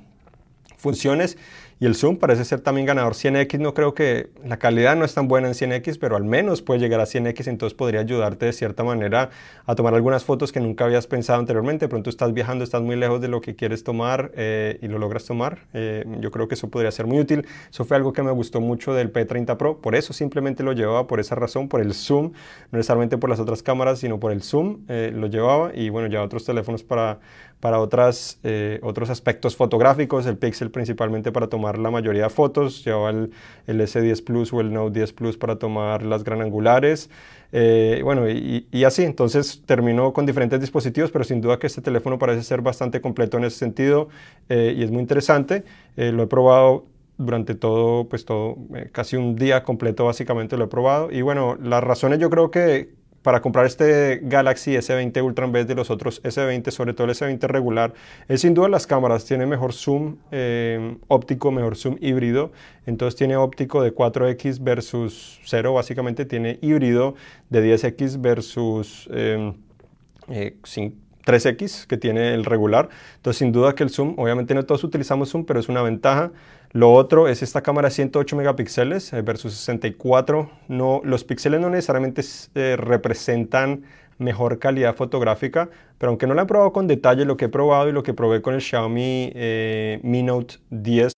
funciones 0.76 1.38
y 1.80 1.86
el 1.86 1.96
zoom 1.96 2.18
parece 2.18 2.44
ser 2.44 2.60
también 2.60 2.86
ganador 2.86 3.14
100x. 3.14 3.58
No 3.60 3.74
creo 3.74 3.94
que 3.94 4.30
la 4.44 4.58
calidad 4.58 4.98
no 4.98 5.06
es 5.06 5.14
tan 5.14 5.30
buena 5.30 5.48
en 5.48 5.54
100x, 5.54 5.98
pero 6.00 6.18
al 6.18 6.26
menos 6.26 6.62
puede 6.62 6.82
llegar 6.82 7.00
a 7.00 7.06
100x, 7.06 7.48
entonces 7.48 7.74
podría 7.74 8.02
ayudarte 8.02 8.46
de 8.48 8.54
cierta 8.54 8.84
manera 8.84 9.30
a 9.66 9.76
tomar 9.76 9.94
algunas 9.94 10.26
fotos 10.26 10.52
que 10.52 10.60
nunca 10.60 10.84
habías 10.84 11.08
pensado 11.08 11.40
anteriormente. 11.40 11.86
De 11.86 11.90
pronto 11.90 12.10
estás 12.10 12.34
viajando, 12.34 12.66
estás 12.66 12.82
muy 12.82 12.98
lejos 12.98 13.22
de 13.22 13.30
lo 13.30 13.40
que 13.40 13.56
quieres 13.56 13.86
tomar 13.86 14.32
eh, 14.36 14.78
y 14.82 14.90
lo 14.90 15.00
logras 15.00 15.24
tomar. 15.26 15.68
Eh, 15.74 16.04
yo 16.20 16.32
creo 16.32 16.50
que 16.50 16.56
eso 16.56 16.70
podría 16.70 16.92
ser 16.92 17.08
muy 17.08 17.20
útil. 17.20 17.48
Eso 17.70 17.86
fue 17.86 17.96
algo 17.96 18.12
que 18.12 18.24
me 18.24 18.32
gustó 18.32 18.60
mucho 18.60 18.94
del 18.94 19.14
P30 19.14 19.56
Pro. 19.56 19.80
Por 19.80 19.96
eso 19.96 20.12
simplemente 20.12 20.64
lo 20.64 20.74
llevaba, 20.74 21.08
por 21.08 21.22
esa 21.22 21.36
razón, 21.36 21.70
por 21.70 21.80
el 21.80 21.94
zoom, 21.94 22.34
no 22.72 22.78
necesariamente 22.78 23.18
por 23.18 23.30
las 23.30 23.40
otras 23.40 23.64
cámaras, 23.64 24.00
sino 24.00 24.20
por 24.20 24.34
el 24.34 24.44
zoom. 24.44 24.82
Eh, 24.90 25.12
lo 25.16 25.28
llevaba 25.28 25.72
y 25.74 25.90
bueno, 25.90 26.10
ya 26.10 26.22
otros 26.24 26.44
teléfonos 26.44 26.84
para 26.84 27.20
para 27.60 27.80
otras, 27.80 28.40
eh, 28.44 28.80
otros 28.84 29.10
aspectos 29.10 29.56
fotográficos, 29.56 30.26
el 30.26 30.38
Pixel 30.38 30.72
principalmente 30.72 31.32
para 31.32 31.48
tomar 31.48 31.78
la 31.78 31.92
mayoría 31.92 32.24
de 32.24 32.30
fotos, 32.30 32.86
llevaba 32.86 33.10
el, 33.10 33.32
el 33.68 33.82
S10 33.82 34.24
Plus 34.24 34.54
o 34.54 34.62
el 34.62 34.72
Note 34.72 35.00
10 35.00 35.14
Plus 35.14 35.38
para 35.38 35.58
tomar 35.58 36.04
las 36.04 36.24
gran 36.24 36.42
angulares, 36.42 37.10
eh, 37.52 38.02
bueno, 38.04 38.30
y, 38.30 38.84
así, 38.86 39.04
entonces 39.04 39.64
terminó 39.66 40.14
con 40.14 40.26
diferentes 40.26 40.62
dispositivos, 40.62 41.12
pero 41.12 41.24
sin 41.24 41.42
duda 41.42 41.60
que 41.60 41.68
este 41.68 41.82
teléfono 41.82 42.20
parece 42.20 42.44
ser 42.44 42.62
bastante 42.62 43.02
completo 43.02 43.38
en 43.38 43.46
ese 43.46 43.58
sentido 43.58 44.10
eh, 44.50 44.76
y 44.78 44.84
es 44.84 44.92
muy 44.92 45.02
interesante, 45.02 45.64
lo 45.96 46.24
he 46.24 46.28
probado 46.28 46.86
durante 47.18 47.54
todo, 47.54 48.08
pues 48.08 48.24
todo, 48.24 48.56
casi 48.94 49.18
un 49.18 49.36
día 49.36 49.64
completo 49.64 50.06
básicamente 50.06 50.56
lo 50.56 50.66
he 50.66 50.68
probado. 50.68 51.12
Y 51.12 51.22
bueno, 51.22 51.58
las 51.62 51.84
razones 51.84 52.20
yo 52.20 52.30
creo 52.30 52.50
que 52.50 52.99
para 53.22 53.42
comprar 53.42 53.66
este 53.66 54.22
Galaxy 54.24 54.72
S20 54.76 55.24
Ultra 55.24 55.46
en 55.46 55.52
vez 55.52 55.68
de 55.68 55.76
los 55.76 55.90
otros 55.90 56.24
S20, 56.24 56.72
sobre 56.72 56.94
todo 56.94 57.06
el 57.08 57.14
S20 57.14 57.48
regular, 57.48 57.94
es 58.28 58.42
sin 58.42 58.54
duda 58.54 58.70
las 58.70 58.88
cámaras. 58.88 59.26
Tiene 59.26 59.46
mejor 59.46 59.74
zoom 59.74 60.18
eh, 60.32 60.98
óptico, 61.08 61.52
mejor 61.52 61.76
zoom 61.76 61.98
híbrido. 62.00 62.52
Entonces 62.86 63.18
tiene 63.18 63.36
óptico 63.36 63.84
de 63.84 63.94
4X 63.94 64.64
versus 64.64 65.40
0, 65.46 65.74
básicamente 65.74 66.26
tiene 66.26 66.60
híbrido 66.62 67.16
de 67.50 67.78
10X 67.78 68.22
versus 68.22 69.10
3X 71.26 71.86
que 71.88 71.98
tiene 71.98 72.34
el 72.34 72.46
regular. 72.46 72.90
Entonces 73.18 73.40
sin 73.40 73.52
duda 73.52 73.76
que 73.76 73.84
el 73.84 73.90
zoom, 73.90 74.16
obviamente 74.18 74.56
no 74.56 74.66
todos 74.66 74.84
utilizamos 74.84 75.30
zoom, 75.30 75.46
pero 75.46 75.60
es 75.60 75.70
una 75.70 75.82
ventaja. 75.82 76.32
Lo 76.72 76.94
otro 76.94 77.28
es 77.28 77.42
esta 77.42 77.64
cámara 77.64 77.90
108 77.90 78.36
megapíxeles 78.36 79.12
eh, 79.14 79.22
versus 79.24 79.56
64. 79.56 80.52
No, 80.68 81.02
los 81.04 81.24
píxeles 81.24 81.60
no 81.60 81.70
necesariamente 81.70 82.22
eh, 82.54 82.76
representan 82.78 83.86
mejor 84.20 84.60
calidad 84.60 84.96
fotográfica, 84.96 85.70
pero 85.98 86.12
aunque 86.12 86.28
no 86.28 86.36
la 86.36 86.44
he 86.44 86.46
probado 86.46 86.72
con 86.72 86.86
detalle, 86.88 87.26
lo 87.26 87.38
que 87.38 87.46
he 87.46 87.50
probado 87.50 87.90
y 87.90 87.92
lo 87.92 88.04
que 88.04 88.14
probé 88.14 88.42
con 88.42 88.54
el 88.54 88.62
Xiaomi 88.62 89.32
eh, 89.34 90.00
Mi 90.04 90.22
Note 90.22 90.56
10 90.70 91.14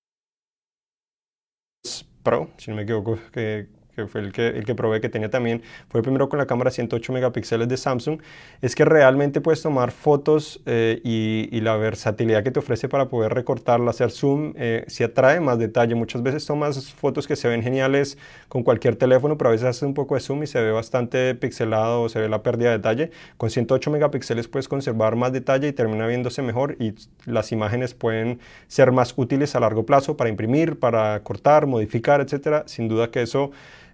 Pro, 2.23 2.51
si 2.57 2.69
no 2.69 2.77
me 2.77 2.83
equivoco, 2.83 3.17
que 3.33 3.67
que 3.95 4.07
fue 4.07 4.21
el 4.21 4.31
que, 4.31 4.47
el 4.47 4.65
que 4.65 4.75
probé, 4.75 5.01
que 5.01 5.09
tenía 5.09 5.29
también, 5.29 5.61
fue 5.89 6.01
primero 6.01 6.29
con 6.29 6.39
la 6.39 6.45
cámara 6.45 6.71
108 6.71 7.13
megapíxeles 7.13 7.67
de 7.67 7.77
Samsung, 7.77 8.21
es 8.61 8.75
que 8.75 8.85
realmente 8.85 9.41
puedes 9.41 9.61
tomar 9.61 9.91
fotos 9.91 10.61
eh, 10.65 10.99
y, 11.03 11.61
la 11.61 11.77
versatilidad 11.77 12.43
que 12.43 12.49
te 12.49 12.57
ofrece 12.57 12.89
para 12.89 13.07
poder 13.07 13.35
recortarla, 13.35 13.91
hacer 13.91 14.09
zoom, 14.09 14.53
eh, 14.57 14.83
si 14.87 15.03
atrae 15.03 15.39
más 15.39 15.59
detalle. 15.59 15.93
Muchas 15.93 16.23
veces 16.23 16.43
tomas 16.43 16.91
fotos 16.91 17.27
que 17.27 17.35
se 17.35 17.47
ven 17.47 17.61
geniales 17.61 18.17
con 18.47 18.63
cualquier 18.63 18.95
teléfono, 18.95 19.37
pero 19.37 19.49
a 19.49 19.51
veces 19.51 19.67
haces 19.67 19.83
un 19.83 19.93
poco 19.93 20.15
de 20.15 20.21
zoom 20.21 20.41
y 20.41 20.47
se 20.47 20.59
ve 20.59 20.71
bastante 20.71 21.35
pixelado 21.35 22.01
o 22.01 22.09
se 22.09 22.19
ve 22.19 22.29
la 22.29 22.41
pérdida 22.41 22.71
de 22.71 22.77
detalle. 22.77 23.11
Con 23.37 23.51
108 23.51 23.91
megapíxeles 23.91 24.47
puedes 24.47 24.67
conservar 24.67 25.15
más 25.15 25.31
detalle 25.33 25.67
y 25.67 25.73
termina 25.73 26.07
viéndose 26.07 26.41
mejor 26.41 26.77
y 26.79 26.95
las 27.25 27.51
imágenes 27.51 27.93
pueden 27.93 28.39
ser 28.67 28.91
más 28.91 29.13
útiles 29.15 29.55
a 29.55 29.59
largo 29.59 29.85
plazo 29.85 30.17
para 30.17 30.29
imprimir, 30.29 30.79
para 30.79 31.21
cortar, 31.21 31.67
modificar, 31.67 32.21
etcétera. 32.21 32.63
Sin 32.65 32.87
duda 32.87 33.11
que 33.11 33.21
eso 33.21 33.51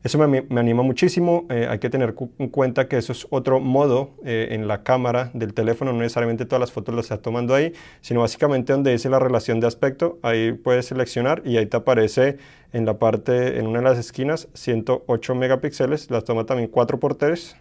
eso 0.07 0.27
me, 0.27 0.45
anima 0.59 0.83
muchísimo. 0.83 1.45
Eh, 1.49 1.67
hay 1.69 1.79
que 1.79 1.89
tener 1.89 2.15
en 2.39 2.47
cuenta 2.47 2.87
que 2.87 2.97
eso 2.97 3.11
es 3.11 3.27
otro 3.29 3.59
modo 3.59 4.11
eh, 4.25 4.47
en 4.51 4.67
la 4.67 4.83
cámara 4.83 5.31
del 5.33 5.53
teléfono. 5.53 5.91
No 5.91 5.99
necesariamente 5.99 6.45
todas 6.45 6.61
las 6.61 6.71
fotos 6.71 6.95
las 6.95 7.05
está 7.05 7.17
tomando 7.21 7.53
ahí, 7.53 7.73
sino 8.01 8.21
básicamente 8.21 8.73
donde 8.73 8.91
dice 8.91 9.09
la 9.09 9.19
relación 9.19 9.59
de 9.59 9.67
aspecto. 9.67 10.17
Ahí 10.23 10.53
puedes 10.53 10.87
seleccionar 10.87 11.41
y 11.45 11.57
ahí 11.57 11.65
te 11.65 11.77
aparece 11.77 12.37
en 12.71 12.85
la 12.85 12.99
parte, 12.99 13.59
en 13.59 13.67
una 13.67 13.79
de 13.79 13.85
las 13.85 13.99
esquinas, 13.99 14.47
108 14.53 15.35
megapíxeles. 15.35 16.09
Las 16.09 16.23
toma 16.23 16.45
también 16.45 16.71
4x3 16.71 17.55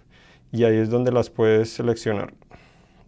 y 0.53 0.65
ahí 0.65 0.77
es 0.77 0.89
donde 0.89 1.11
las 1.13 1.31
puedes 1.31 1.71
seleccionar. 1.71 2.33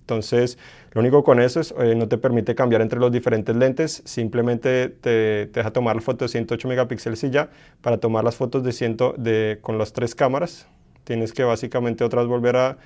Entonces, 0.08 0.56
lo 0.92 1.02
único 1.02 1.22
con 1.22 1.38
eso 1.38 1.60
es 1.60 1.74
eh, 1.78 1.94
no 1.94 2.08
te 2.08 2.16
permite 2.16 2.54
cambiar 2.54 2.80
entre 2.80 2.98
los 2.98 3.12
diferentes 3.12 3.54
lentes, 3.54 4.00
simplemente 4.06 4.88
te, 4.88 5.46
deja 5.52 5.70
tomar 5.70 5.96
la 5.96 6.00
foto 6.00 6.24
de 6.24 6.30
108 6.30 6.66
megapíxeles 6.66 7.22
y 7.24 7.30
ya. 7.30 7.50
Para 7.82 7.98
tomar 7.98 8.24
las 8.24 8.34
fotos 8.34 8.64
de 8.64 8.72
100, 8.72 8.96
de, 9.18 9.58
con 9.60 9.76
las 9.76 9.92
tres 9.92 10.14
cámaras, 10.14 10.66
tienes 11.04 11.34
que 11.34 11.44
básicamente 11.44 12.04
otras 12.04 12.26
volver 12.26 12.56
a, 12.56 12.78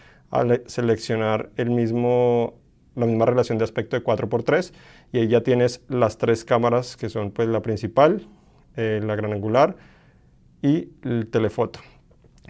seleccionar 0.67 1.50
el 1.57 1.71
mismo, 1.71 2.55
la 2.97 3.07
misma 3.07 3.26
relación 3.26 3.59
de 3.59 3.64
aspecto 3.64 3.97
de 3.97 4.02
4x3 4.02 4.73
y 5.12 5.19
ahí 5.19 5.29
ya 5.29 5.43
tienes 5.43 5.83
las 5.88 6.17
tres 6.17 6.45
cámaras 6.45 6.97
que 6.97 7.11
son 7.11 7.31
pues 7.31 7.49
la 7.49 7.61
principal, 7.61 8.26
eh, 8.76 9.00
la 9.05 9.14
gran 9.14 9.35
angular 9.35 9.76
y 10.62 10.88
el 11.02 11.29
telefoto, 11.31 11.81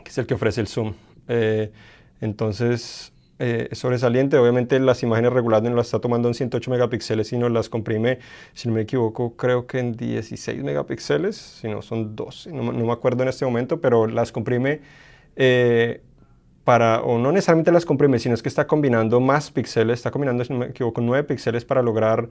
que 0.02 0.11
es 0.11 0.17
el 0.17 0.26
que 0.26 0.35
ofrece 0.35 0.61
el 0.61 0.69
zoom. 0.69 0.95
Eh, 1.26 1.73
entonces, 2.21 3.12
eh, 3.44 3.68
sobresaliente. 3.72 4.38
Obviamente 4.38 4.78
las 4.78 5.02
imágenes 5.02 5.32
regulares 5.32 5.68
no 5.68 5.75
las 5.75 5.87
está 5.87 5.99
tomando 5.99 6.28
en 6.28 6.34
108 6.34 6.70
megapíxeles, 6.70 7.26
sino 7.26 7.49
las 7.49 7.68
comprime, 7.68 8.20
si 8.54 8.68
no 8.68 8.75
me 8.75 8.82
equivoco, 8.82 9.37
creo 9.37 9.66
que 9.66 9.80
en 9.80 9.96
16 9.96 10.62
megapíxeles, 10.62 11.37
si 11.38 11.66
no 11.66 11.82
son 11.82 12.14
12, 12.14 12.52
no, 12.52 12.62
me 12.72 12.92
acuerdo 12.92 13.25
en 13.25 13.30
este 13.30 13.44
momento, 13.44 13.80
pero 13.80 14.06
las 14.06 14.30
comprime 14.30 14.82
eh, 15.34 16.02
para, 16.62 17.02
o 17.02 17.18
no 17.18 17.32
necesariamente 17.32 17.72
las 17.72 17.84
comprime, 17.84 18.20
sino 18.20 18.37
es 18.37 18.42
que 18.42 18.49
está 18.49 18.68
combinando 18.68 19.18
más 19.18 19.50
píxeles, 19.50 19.99
está 19.99 20.12
combinando, 20.12 20.44
si 20.44 20.52
no 20.52 20.61
me 20.61 20.66
equivoco, 20.66 21.00
9 21.00 21.25
píxeles 21.25 21.64
para 21.64 21.82
lograr 21.82 22.28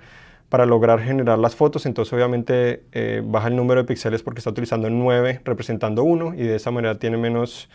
para 0.47 0.65
lograr 0.65 1.01
generar 1.01 1.39
las 1.39 1.57
fotos, 1.57 1.85
entonces 1.85 2.13
obviamente 2.13 2.83
eh, 2.93 3.21
baja 3.25 3.49
el 3.49 3.57
número 3.57 3.81
de 3.81 3.87
píxeles 3.87 4.23
porque 4.23 4.39
está 4.39 4.49
utilizando 4.49 4.89
9 4.89 5.41
representando 5.43 6.03
1 6.03 6.35
y 6.35 6.43
de 6.43 6.55
esa 6.55 6.71
manera 6.71 6.97
tiene 6.99 7.17
menos 7.17 7.69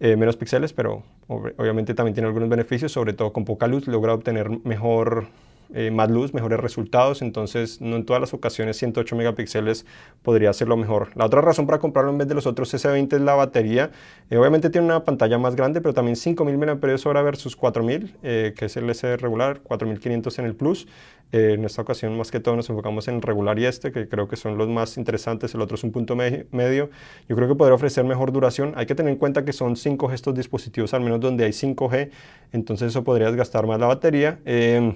eh, 0.00 0.16
menos 0.16 0.36
píxeles, 0.36 0.72
pero 0.72 1.02
obviamente 1.28 1.94
también 1.94 2.14
tiene 2.14 2.26
algunos 2.28 2.48
beneficios, 2.48 2.92
sobre 2.92 3.12
todo 3.12 3.32
con 3.32 3.44
poca 3.44 3.66
luz 3.66 3.86
logra 3.86 4.14
obtener 4.14 4.50
mejor, 4.64 5.28
eh, 5.74 5.90
más 5.90 6.10
luz, 6.10 6.32
mejores 6.32 6.60
resultados, 6.60 7.20
entonces 7.20 7.80
no 7.80 7.96
en 7.96 8.06
todas 8.06 8.20
las 8.20 8.32
ocasiones 8.32 8.76
108 8.78 9.16
megapíxeles 9.16 9.84
podría 10.22 10.52
ser 10.52 10.68
lo 10.68 10.76
mejor. 10.76 11.10
La 11.14 11.26
otra 11.26 11.40
razón 11.40 11.66
para 11.66 11.78
comprarlo 11.78 12.10
en 12.10 12.18
vez 12.18 12.28
de 12.28 12.34
los 12.34 12.46
otros 12.46 12.72
S20 12.72 13.14
es 13.14 13.20
la 13.20 13.34
batería, 13.34 13.90
eh, 14.30 14.36
obviamente 14.36 14.70
tiene 14.70 14.86
una 14.86 15.04
pantalla 15.04 15.38
más 15.38 15.56
grande, 15.56 15.80
pero 15.80 15.94
también 15.94 16.16
5000 16.16 16.56
mAh 16.56 17.22
versus 17.22 17.56
4000, 17.56 18.16
que 18.22 18.64
es 18.64 18.76
el 18.76 18.88
S 18.88 19.16
regular, 19.16 19.60
4500 19.62 20.38
en 20.38 20.44
el 20.46 20.54
Plus, 20.54 20.86
eh, 21.32 21.54
en 21.54 21.64
esta 21.64 21.82
ocasión, 21.82 22.16
más 22.16 22.30
que 22.30 22.38
todo, 22.38 22.54
nos 22.54 22.70
enfocamos 22.70 23.08
en 23.08 23.20
regular 23.20 23.58
y 23.58 23.66
este, 23.66 23.90
que 23.90 24.08
creo 24.08 24.28
que 24.28 24.36
son 24.36 24.56
los 24.56 24.68
más 24.68 24.96
interesantes. 24.96 25.52
El 25.52 25.62
otro 25.62 25.74
es 25.74 25.82
un 25.82 25.90
punto 25.90 26.14
medio. 26.14 26.90
Yo 27.28 27.34
creo 27.34 27.48
que 27.48 27.56
podría 27.56 27.74
ofrecer 27.74 28.04
mejor 28.04 28.30
duración. 28.30 28.72
Hay 28.76 28.86
que 28.86 28.94
tener 28.94 29.12
en 29.12 29.18
cuenta 29.18 29.44
que 29.44 29.52
son 29.52 29.74
5G 29.74 30.14
estos 30.14 30.34
dispositivos, 30.36 30.94
al 30.94 31.00
menos 31.00 31.18
donde 31.18 31.44
hay 31.44 31.50
5G, 31.50 32.10
entonces 32.52 32.90
eso 32.90 33.02
podría 33.02 33.26
desgastar 33.28 33.66
más 33.66 33.80
la 33.80 33.86
batería. 33.86 34.38
Eh, 34.44 34.94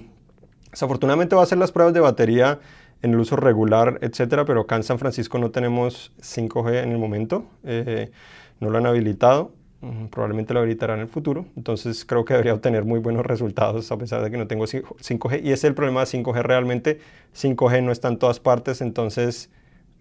desafortunadamente 0.71 1.35
va 1.35 1.43
a 1.43 1.45
ser 1.45 1.57
las 1.57 1.71
pruebas 1.71 1.93
de 1.93 1.99
batería 1.99 2.59
en 3.01 3.11
el 3.11 3.19
uso 3.19 3.35
regular, 3.35 3.97
etcétera, 4.01 4.45
pero 4.45 4.61
acá 4.61 4.75
en 4.75 4.83
San 4.83 4.99
Francisco 4.99 5.37
no 5.39 5.51
tenemos 5.51 6.11
5G 6.21 6.83
en 6.83 6.91
el 6.91 6.97
momento, 6.97 7.45
eh, 7.63 8.11
no 8.59 8.69
lo 8.69 8.77
han 8.77 8.85
habilitado 8.85 9.53
probablemente 10.11 10.53
lo 10.53 10.59
habilitará 10.59 10.95
en 10.95 11.01
el 11.01 11.07
futuro. 11.07 11.45
Entonces 11.55 12.03
creo 12.05 12.25
que 12.25 12.33
debería 12.33 12.53
obtener 12.53 12.85
muy 12.85 12.99
buenos 12.99 13.25
resultados 13.25 13.91
a 13.91 13.97
pesar 13.97 14.23
de 14.23 14.31
que 14.31 14.37
no 14.37 14.47
tengo 14.47 14.65
5G. 14.65 15.41
Y 15.43 15.47
ese 15.47 15.53
es 15.53 15.63
el 15.65 15.73
problema 15.73 16.01
de 16.01 16.05
5G 16.07 16.41
realmente. 16.41 16.99
5G 17.35 17.83
no 17.83 17.91
está 17.91 18.09
en 18.09 18.17
todas 18.17 18.39
partes, 18.39 18.81
entonces 18.81 19.49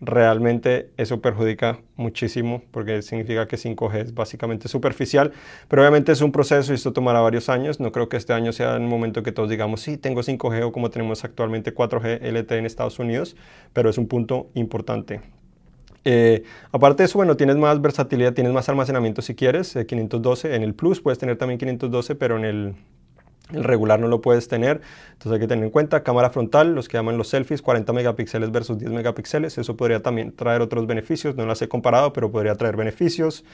realmente 0.01 0.91
eso 0.97 1.21
perjudica 1.21 1.81
muchísimo 1.97 2.63
porque 2.71 3.03
significa 3.03 3.49
que 3.49 3.57
5G 3.57 4.03
es 4.03 4.15
básicamente 4.15 4.69
superficial, 4.69 5.33
pero 5.69 5.83
obviamente 5.83 6.13
es 6.13 6.21
un 6.21 6.33
proceso 6.33 6.73
y 6.73 6.77
esto 6.77 6.93
tomará 6.93 7.21
varios 7.21 7.49
años. 7.49 7.81
No 7.81 7.93
creo 7.93 8.09
que 8.09 8.17
este 8.17 8.33
año 8.33 8.53
sea 8.53 8.77
el 8.77 8.83
momento 8.83 9.23
que 9.23 9.33
todos 9.33 9.51
digamos, 9.51 9.81
sí, 9.81 9.97
tengo 9.97 10.23
5G 10.23 10.65
o 10.65 10.73
como 10.73 10.91
tenemos 10.91 11.25
actualmente 11.25 11.75
4G 11.75 12.23
LTE 12.23 12.59
en 12.59 12.67
Estados 12.67 12.99
Unidos, 12.99 13.37
pero 13.73 13.91
es 13.91 13.99
un 13.99 14.07
punto 14.07 14.51
importante. 14.55 15.21
Eh, 16.05 16.45
aparte 16.73 17.03
de 17.03 17.07
eso, 17.07 17.19
bueno, 17.19 17.37
tienes 17.37 17.57
más 17.57 17.81
versatilidad, 17.83 18.33
tienes 18.33 18.53
más 18.53 18.69
almacenamiento 18.69 19.21
si 19.21 19.35
quieres, 19.35 19.77
512. 19.87 20.49
Eh, 20.49 20.55
en 20.57 20.63
el 20.63 20.75
Plus 20.75 21.01
puedes 21.01 21.19
tener 21.19 21.37
también 21.37 21.59
512, 21.59 22.15
pero 22.15 22.39
en 22.39 22.45
el, 22.45 22.75
regular 23.51 23.99
no 24.01 24.09
lo 24.09 24.21
puedes 24.21 24.49
tener. 24.49 24.81
Entonces 25.13 25.33
hay 25.33 25.41
que 25.41 25.49
tener 25.49 25.65
en 25.65 25.71
cuenta 25.71 26.03
cámara 26.03 26.31
frontal, 26.31 26.75
los 26.75 26.89
que 26.89 26.99
llaman 26.99 27.17
los 27.17 27.29
selfies, 27.29 27.63
40 27.63 27.93
megapíxeles 27.93 28.51
versus 28.51 28.79
10 28.79 28.93
megapíxeles. 28.93 29.59
Eso 29.59 29.77
podría 29.77 30.03
también 30.03 30.35
traer 30.35 30.61
otros 30.61 30.87
beneficios. 30.87 31.37
No 31.37 31.47
las 31.47 31.61
he 31.63 31.69
comparado, 31.69 32.13
pero 32.13 32.31
podría 32.31 32.55
traer 32.55 32.77
beneficios. 32.77 33.45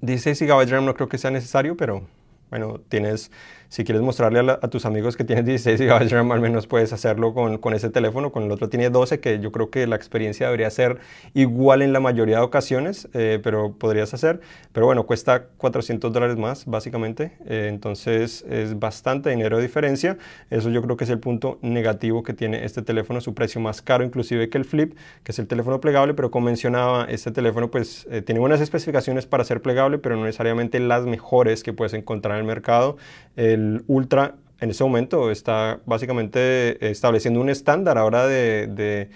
16 0.00 0.40
GB 0.40 0.70
RAM 0.70 0.84
no 0.84 0.94
creo 0.94 1.08
que 1.08 1.18
sea 1.18 1.30
necesario, 1.30 1.76
pero 1.76 2.06
bueno, 2.54 2.80
tienes 2.88 3.32
si 3.74 3.82
quieres 3.82 4.02
mostrarle 4.02 4.38
a, 4.38 4.68
tus 4.68 4.86
amigos 4.86 5.16
que 5.16 5.24
tienes 5.24 5.44
16 5.66 5.80
GB 5.80 6.08
RAM, 6.08 6.30
al 6.30 6.40
menos 6.40 6.68
puedes 6.68 6.92
hacerlo 6.92 7.34
con, 7.34 7.58
con, 7.58 7.74
ese 7.74 7.90
teléfono. 7.90 8.30
Con 8.30 8.44
el 8.44 8.52
otro 8.52 8.68
tiene 8.68 8.88
12, 8.88 9.18
que 9.18 9.40
yo 9.40 9.50
creo 9.50 9.68
que 9.68 9.88
la 9.88 9.96
experiencia 9.96 10.46
debería 10.46 10.70
ser 10.70 10.98
igual 11.34 11.82
en 11.82 11.92
la 11.92 11.98
mayoría 11.98 12.36
de 12.36 12.42
ocasiones, 12.42 13.08
eh, 13.14 13.40
pero 13.42 13.72
podrías 13.72 14.14
hacer. 14.14 14.40
Pero 14.72 14.86
bueno, 14.86 15.06
cuesta 15.06 15.46
400 15.56 16.12
dólares 16.12 16.36
más, 16.36 16.66
básicamente. 16.66 17.32
Eh, 17.46 17.66
entonces 17.68 18.44
es 18.48 18.78
bastante 18.78 19.30
dinero 19.30 19.56
de 19.56 19.64
diferencia. 19.64 20.18
Eso 20.50 20.70
yo 20.70 20.80
creo 20.80 20.96
que 20.96 21.02
es 21.02 21.10
el 21.10 21.18
punto 21.18 21.58
negativo 21.60 22.22
que 22.22 22.32
tiene 22.32 22.64
este 22.64 22.80
teléfono, 22.82 23.20
su 23.20 23.34
precio 23.34 23.60
más 23.60 23.82
caro 23.82 24.04
inclusive 24.04 24.48
que 24.50 24.58
el 24.58 24.64
Flip, 24.64 24.96
que 25.24 25.32
es 25.32 25.38
el 25.40 25.48
teléfono 25.48 25.80
plegable, 25.80 26.14
pero 26.14 26.30
como 26.30 26.46
mencionaba, 26.46 27.06
este 27.06 27.32
teléfono 27.32 27.72
pues 27.72 28.06
eh, 28.08 28.22
tiene 28.22 28.38
buenas 28.38 28.60
especificaciones 28.60 29.26
para 29.26 29.42
ser 29.42 29.62
plegable, 29.62 29.98
pero 29.98 30.14
no 30.14 30.26
necesariamente 30.26 30.78
las 30.78 31.06
mejores 31.06 31.64
que 31.64 31.72
puedes 31.72 31.92
encontrar 31.94 32.38
en 32.38 32.43
el 32.44 32.48
mercado. 32.48 32.96
El 33.36 33.84
Ultra 33.86 34.36
en 34.60 34.70
ese 34.70 34.84
momento 34.84 35.30
está 35.30 35.80
básicamente 35.84 36.90
estableciendo 36.90 37.40
un 37.40 37.50
estándar 37.50 37.98
ahora 37.98 38.26
de, 38.26 39.10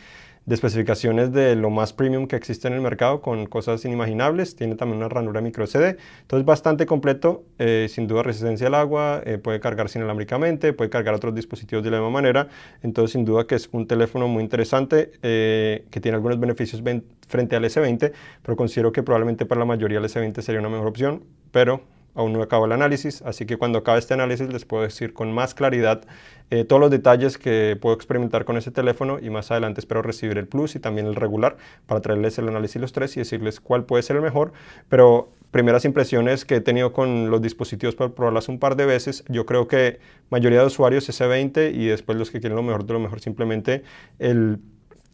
especificaciones 0.46 1.30
de 1.32 1.56
lo 1.56 1.68
más 1.68 1.92
premium 1.92 2.26
que 2.26 2.34
existe 2.34 2.68
en 2.68 2.74
el 2.74 2.80
mercado 2.80 3.20
con 3.20 3.46
cosas 3.46 3.84
inimaginables. 3.84 4.56
Tiene 4.56 4.76
también 4.76 4.98
una 4.98 5.08
ranura 5.08 5.40
micro 5.40 5.66
CD. 5.66 5.96
Entonces 6.22 6.46
bastante 6.46 6.86
completo, 6.86 7.44
eh, 7.58 7.86
sin 7.90 8.06
duda 8.06 8.22
resistencia 8.22 8.66
al 8.66 8.74
agua, 8.74 9.22
eh, 9.24 9.36
puede 9.36 9.60
cargar 9.60 9.90
sin 9.90 10.00
inalámbricamente, 10.00 10.72
puede 10.72 10.88
cargar 10.90 11.14
otros 11.14 11.34
dispositivos 11.34 11.84
de 11.84 11.90
la 11.90 11.98
misma 11.98 12.10
manera. 12.10 12.48
Entonces 12.82 13.12
sin 13.12 13.24
duda 13.24 13.46
que 13.46 13.56
es 13.56 13.68
un 13.72 13.86
teléfono 13.86 14.26
muy 14.26 14.42
interesante 14.42 15.12
eh, 15.22 15.84
que 15.90 16.00
tiene 16.00 16.16
algunos 16.16 16.40
beneficios 16.40 16.82
frente 17.26 17.56
al 17.56 17.64
S20, 17.64 18.12
pero 18.42 18.56
considero 18.56 18.90
que 18.90 19.02
probablemente 19.02 19.44
para 19.44 19.58
la 19.58 19.66
mayoría 19.66 19.98
el 19.98 20.04
S20 20.04 20.40
sería 20.40 20.60
una 20.60 20.70
mejor 20.70 20.88
opción, 20.88 21.24
pero 21.52 21.82
aún 22.14 22.32
no 22.32 22.42
acabo 22.42 22.66
el 22.66 22.72
análisis, 22.72 23.22
así 23.22 23.46
que 23.46 23.56
cuando 23.56 23.78
acabe 23.78 23.98
este 23.98 24.14
análisis 24.14 24.48
les 24.52 24.64
puedo 24.64 24.82
decir 24.82 25.12
con 25.12 25.32
más 25.32 25.54
claridad 25.54 26.02
eh, 26.50 26.64
todos 26.64 26.80
los 26.80 26.90
detalles 26.90 27.38
que 27.38 27.76
puedo 27.80 27.94
experimentar 27.94 28.44
con 28.44 28.56
ese 28.56 28.70
teléfono 28.70 29.18
y 29.20 29.30
más 29.30 29.50
adelante 29.50 29.80
espero 29.80 30.02
recibir 30.02 30.38
el 30.38 30.46
Plus 30.46 30.76
y 30.76 30.80
también 30.80 31.06
el 31.06 31.14
regular 31.14 31.56
para 31.86 32.00
traerles 32.00 32.38
el 32.38 32.48
análisis 32.48 32.80
los 32.80 32.92
tres 32.92 33.16
y 33.16 33.20
decirles 33.20 33.60
cuál 33.60 33.84
puede 33.84 34.02
ser 34.02 34.16
el 34.16 34.22
mejor, 34.22 34.52
pero 34.88 35.30
primeras 35.50 35.84
impresiones 35.84 36.44
que 36.44 36.56
he 36.56 36.60
tenido 36.60 36.92
con 36.92 37.30
los 37.30 37.40
dispositivos 37.40 37.94
para 37.94 38.10
probarlas 38.10 38.48
un 38.48 38.58
par 38.58 38.76
de 38.76 38.86
veces, 38.86 39.24
yo 39.28 39.46
creo 39.46 39.68
que 39.68 39.98
mayoría 40.30 40.60
de 40.60 40.66
usuarios 40.66 41.08
S20 41.08 41.74
y 41.74 41.86
después 41.86 42.18
los 42.18 42.30
que 42.30 42.40
quieren 42.40 42.56
lo 42.56 42.62
mejor 42.62 42.84
de 42.84 42.92
lo 42.92 43.00
mejor 43.00 43.20
simplemente 43.20 43.82
el 44.18 44.58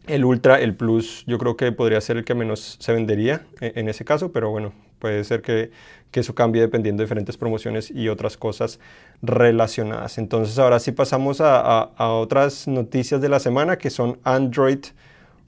el 0.06 0.25
Ultra, 0.25 0.61
el 0.61 0.75
Plus, 0.75 1.25
yo 1.26 1.38
creo 1.38 1.56
que 1.56 1.73
podría 1.73 2.00
ser 2.00 2.16
el 2.18 2.25
que 2.25 2.34
menos 2.34 2.76
se 2.78 2.92
vendería 2.92 3.46
eh, 3.61 3.73
en, 3.76 3.88
ese 3.88 4.04
caso, 4.04 4.32
pero 4.32 4.50
bueno, 4.50 4.73
puede 4.99 5.25
ser 5.25 5.42
que, 5.42 5.70
eso 6.12 6.32
cambie 6.32 6.62
dependiendo 6.62 7.00
de 7.00 7.06
diferentes 7.06 7.37
promociones 7.37 7.90
y 7.90 8.08
otras 8.08 8.37
cosas 8.37 8.78
relacionadas. 9.20 10.16
Entonces 10.18 10.61
ahora 10.61 10.78
sí 10.78 10.92
pasamos 10.92 11.40
a, 11.40 11.80
a 11.80 12.12
otras 12.12 12.68
noticias 12.68 13.20
de 13.20 13.28
la 13.28 13.40
semana 13.40 13.78
que 13.78 13.90
son 13.90 14.20
Android 14.23 14.78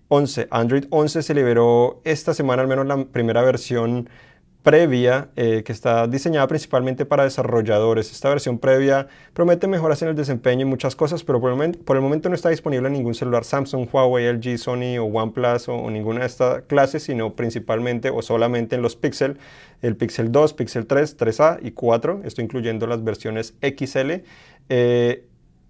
11. 0.08 0.48
Android 0.50 0.86
11 0.90 1.22
se 1.22 1.34
liberó 1.34 2.00
esta 2.02 2.34
semana, 2.34 2.62
al 2.62 2.68
menos 2.68 2.84
la 2.84 3.04
primera 3.04 3.42
versión 3.42 4.08
previa 4.66 5.28
eh, 5.36 5.62
que 5.64 5.70
está 5.70 6.08
diseñada 6.08 6.48
principalmente 6.48 7.06
para 7.06 7.22
desarrolladores. 7.22 8.10
Esta 8.10 8.30
versión 8.30 8.58
previa 8.58 9.06
promete 9.32 9.68
mejoras 9.68 10.02
en 10.02 10.08
el 10.08 10.16
desempeño 10.16 10.62
y 10.62 10.64
muchas 10.64 10.96
cosas, 10.96 11.22
pero 11.22 11.40
por 11.40 11.52
el, 11.52 12.02
momento, 12.02 12.28
no 12.28 12.34
está 12.34 12.48
disponible 12.48 12.88
en 12.88 12.94
ningún 12.94 13.14
celular 13.14 13.44
Samsung, 13.44 13.88
Huawei, 13.92 14.26
LG, 14.26 14.58
Sony 14.58 14.98
o 14.98 15.04
OnePlus 15.04 15.68
o, 15.68 15.88
ninguna 15.88 16.22
de 16.22 16.26
estas 16.26 16.62
clases, 16.62 17.04
sino 17.04 17.36
principalmente 17.36 18.10
o 18.10 18.22
solamente 18.22 18.74
en 18.74 18.82
los 18.82 18.96
Pixel, 18.96 19.38
el 19.82 19.94
Pixel 19.94 20.32
2, 20.32 20.54
Pixel 20.54 20.86
3, 20.88 21.16
3A 21.16 21.58
y 21.62 21.70
4, 21.70 22.22
esto 22.24 22.42
incluyendo 22.42 22.88
las 22.88 23.04
versiones 23.04 23.54
XL. 23.62 24.24
Eh, 24.68 25.24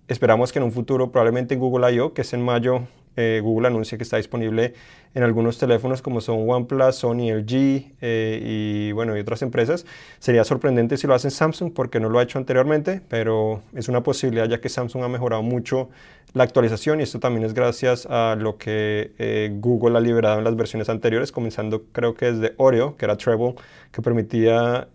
esperamos 0.09 0.53
que 0.53 0.59
en 0.59 0.65
un 0.65 0.73
futuro, 0.73 1.13
probablemente 1.13 1.53
en 1.53 1.61
Google 1.61 1.93
I.O., 1.93 2.15
que 2.15 2.23
es 2.23 2.33
en 2.33 2.43
mayo, 2.43 2.85
eh, 3.17 3.41
Google 3.43 3.69
anuncia 3.69 3.97
que 3.97 4.05
está 4.05 4.19
disponible 4.19 4.75
en 5.15 5.23
algunos 5.23 5.57
teléfonos 5.59 6.03
como 6.03 6.21
son 6.21 6.49
OnePlus, 6.49 6.97
Sony, 6.97 7.33
LG 7.33 7.93
eh, 8.03 8.41
y 8.43 8.93
bueno 8.93 9.17
y 9.17 9.21
otras 9.21 9.41
empresas. 9.43 9.87
Sería 10.19 10.45
sorprendente 10.45 10.99
si 10.99 11.07
lo 11.07 11.15
hacen 11.15 11.31
Samsung 11.31 11.73
porque 11.73 11.99
no 11.99 12.11
lo 12.11 12.19
ha 12.19 12.23
hecho 12.23 12.39
anteriormente, 12.39 13.01
pero 13.09 13.63
es 13.75 13.89
una 13.89 14.03
posibilidad 14.03 14.47
ya 14.47 14.61
que 14.61 14.69
Samsung 14.69 15.05
ha 15.05 15.09
mejorado 15.09 15.43
mucho 15.43 15.89
la 16.35 16.45
actualización 16.45 17.01
y 17.01 17.05
esto 17.05 17.19
también 17.19 17.47
es 17.47 17.55
gracias 17.55 18.07
a 18.11 18.37
lo 18.39 18.59
que 18.59 19.13
eh, 19.19 19.51
Google 19.55 19.97
ha 19.97 20.01
liberado 20.01 20.39
en 20.39 20.45
las 20.45 20.55
versiones 20.55 20.91
anteriores, 20.91 21.33
comenzando 21.33 21.85
creo 21.93 22.15
que 22.15 22.33
desde 22.33 22.55
Oreo, 22.59 22.97
que 22.99 23.07
era 23.07 23.17
Treble, 23.17 23.55
que 23.91 24.03
permitía 24.03 24.89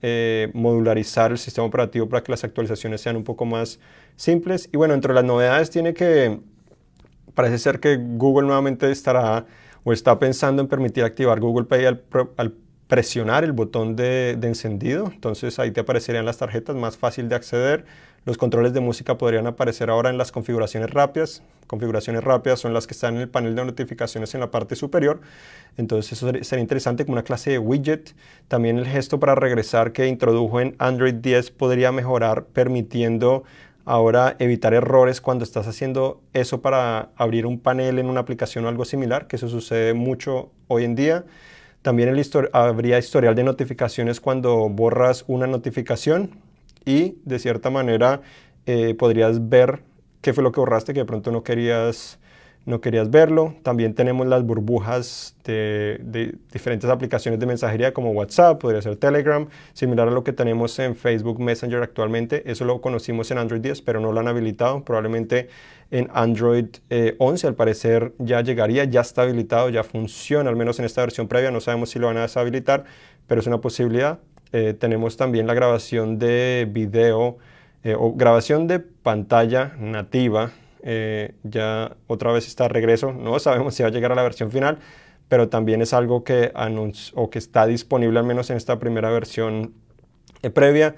modularizar 0.54 1.32
el 1.32 1.40
sistema 1.40 1.66
operativo 1.66 2.08
para 2.08 2.22
que 2.24 2.32
las 2.32 2.44
actualizaciones 2.44 3.02
sean 3.02 3.16
un 3.16 3.24
poco 3.24 3.46
más 3.46 3.80
simples. 4.16 4.70
Y 4.72 4.78
bueno, 4.78 4.94
entre 4.94 5.16
las 5.16 5.24
novedades 5.24 5.72
tiene 5.72 5.96
que 5.96 6.40
parece 7.34 7.58
ser 7.58 7.80
que 7.80 7.98
Google 7.98 8.48
nuevamente 8.48 8.90
estará 8.92 9.46
o 9.84 9.94
está 9.94 10.20
pensando 10.20 10.62
en 10.62 10.68
permitir 10.68 11.04
activar 11.04 11.40
Google 11.40 11.66
Pay 11.66 11.86
al, 11.86 12.04
presionar 12.88 13.44
el 13.44 13.54
botón 13.54 13.96
de, 13.96 14.32
encendido. 14.44 15.10
Entonces 15.14 15.58
ahí 15.60 15.72
te 15.72 15.80
aparecerían 15.80 16.26
las 16.26 16.38
tarjetas, 16.38 16.76
más 16.76 16.98
fácil 16.98 17.30
de 17.30 17.36
acceder. 17.36 17.86
Los 18.26 18.38
controles 18.38 18.74
de 18.74 18.82
música 18.82 19.18
podrían 19.18 19.48
aparecer 19.48 19.90
ahora 19.90 20.10
en 20.10 20.18
las 20.18 20.32
configuraciones 20.32 20.92
rápidas. 20.92 21.42
Configuraciones 21.66 22.24
rápidas 22.24 22.60
son 22.60 22.74
las 22.74 22.86
que 22.86 22.94
están 22.94 23.16
en 23.16 23.22
el 23.22 23.30
panel 23.30 23.56
de 23.56 23.66
notificaciones 23.66 24.34
en 24.36 24.42
la 24.42 24.52
parte 24.52 24.76
superior. 24.76 25.22
Entonces 25.78 26.12
eso 26.12 26.32
sería 26.44 26.62
interesante 26.62 27.06
como 27.06 27.14
una 27.14 27.24
clase 27.24 27.52
de 27.52 27.60
widget. 27.60 28.14
También 28.48 28.78
el 28.78 28.86
gesto 28.86 29.20
para 29.20 29.36
regresar 29.36 29.94
que 29.94 30.08
introdujo 30.08 30.60
en 30.60 30.76
Android 30.78 31.16
10 31.16 31.50
podría 31.52 31.92
mejorar 31.92 32.44
permitiendo 32.44 33.44
Ahora, 33.84 34.36
evitar 34.40 34.74
errores 34.74 35.22
cuando 35.22 35.44
estás 35.44 35.68
haciendo 35.68 36.22
eso 36.34 36.62
para 36.62 37.10
abrir 37.16 37.46
un 37.46 37.60
panel 37.60 37.98
en 37.98 38.08
una 38.08 38.20
aplicación 38.20 38.66
o 38.66 38.68
algo 38.68 38.86
similar, 38.86 39.28
que 39.28 39.38
eso 39.38 39.50
sucede 39.50 39.94
mucho 39.94 40.52
hoy 40.68 40.84
en 40.84 40.96
día. 40.96 41.26
También 41.82 42.10
el 42.10 42.24
habría 42.54 43.00
historial 43.00 43.34
de 43.34 43.44
notificaciones 43.44 44.22
cuando 44.22 44.70
borras 44.70 45.26
una 45.28 45.48
notificación 45.48 46.30
y 46.86 47.18
de 47.26 47.40
cierta 47.40 47.72
manera 47.72 48.22
eh, 48.68 48.94
podrías 48.94 49.50
ver 49.50 49.82
qué 50.22 50.34
fue 50.34 50.44
lo 50.44 50.52
que 50.52 50.60
borraste 50.60 50.94
que 50.94 51.00
de 51.00 51.06
pronto 51.06 51.32
no 51.32 51.44
querías 51.44 52.20
no 52.66 52.80
querías 52.80 53.10
verlo. 53.10 53.56
También 53.64 53.96
tenemos 53.96 54.28
las 54.28 54.44
burbujas 54.44 55.36
de, 55.44 56.36
diferentes 56.52 56.90
aplicaciones 56.90 57.40
de 57.40 57.46
mensajería 57.46 57.94
como 57.94 58.12
WhatsApp, 58.12 58.62
podría 58.62 58.82
ser 58.82 58.96
Telegram, 58.98 59.48
similar 59.74 60.08
a 60.08 60.12
lo 60.12 60.24
que 60.24 60.34
tenemos 60.34 60.78
en 60.80 60.96
Facebook 60.96 61.40
Messenger 61.40 61.82
actualmente. 61.82 62.50
Eso 62.50 62.66
lo 62.66 62.80
conocimos 62.82 63.32
en 63.32 63.40
Android 63.40 63.62
10, 63.62 63.82
pero 63.82 64.00
no 64.00 64.12
lo 64.12 64.20
han 64.20 64.28
habilitado. 64.28 64.84
Probablemente 64.84 65.50
en 65.90 66.10
Android 66.14 66.68
11 67.18 67.48
eh, 67.48 67.50
al 67.50 67.56
parecer 67.56 68.14
ya 68.20 68.42
llegaría, 68.42 68.84
ya 68.86 69.02
está 69.02 69.24
habilitado, 69.24 69.70
ya 69.70 69.84
funciona, 69.84 70.50
al 70.50 70.56
menos 70.56 70.78
en 70.80 70.86
esta 70.86 71.02
versión 71.02 71.28
previa. 71.28 71.52
No 71.52 71.62
sabemos 71.62 71.90
si 71.90 72.00
lo 72.00 72.08
van 72.08 72.18
a 72.18 72.22
deshabilitar, 72.22 72.86
pero 73.28 73.42
es 73.42 73.48
una 73.48 73.60
posibilidad. 73.60 74.20
Eh, 74.54 74.76
tenemos 74.78 75.18
también 75.18 75.48
la 75.48 75.54
grabación 75.54 76.20
de 76.20 76.68
video 76.70 77.38
eh, 77.84 77.96
o 77.98 78.14
grabación 78.14 78.68
de 78.68 78.80
pantalla 78.80 79.74
nativa 79.80 80.52
eh, 80.84 81.36
ya 81.44 81.96
otra 82.08 82.32
vez 82.32 82.48
está 82.48 82.64
de 82.64 82.70
regreso. 82.70 83.12
No 83.12 83.38
sabemos 83.40 83.76
si 83.76 83.84
va 83.84 83.90
a 83.90 83.92
llegar 83.92 84.12
a 84.12 84.16
la 84.16 84.24
versión 84.24 84.52
final, 84.52 84.80
pero 85.28 85.50
también 85.50 85.82
es 85.82 85.94
algo 85.94 86.24
que, 86.24 86.52
o 87.14 87.30
que 87.30 87.40
está 87.40 87.66
disponible 87.68 88.20
al 88.20 88.26
menos 88.26 88.50
en 88.50 88.58
esta 88.58 88.80
primera 88.80 89.10
versión 89.10 89.74
eh, 90.42 90.50
previa. 90.50 90.96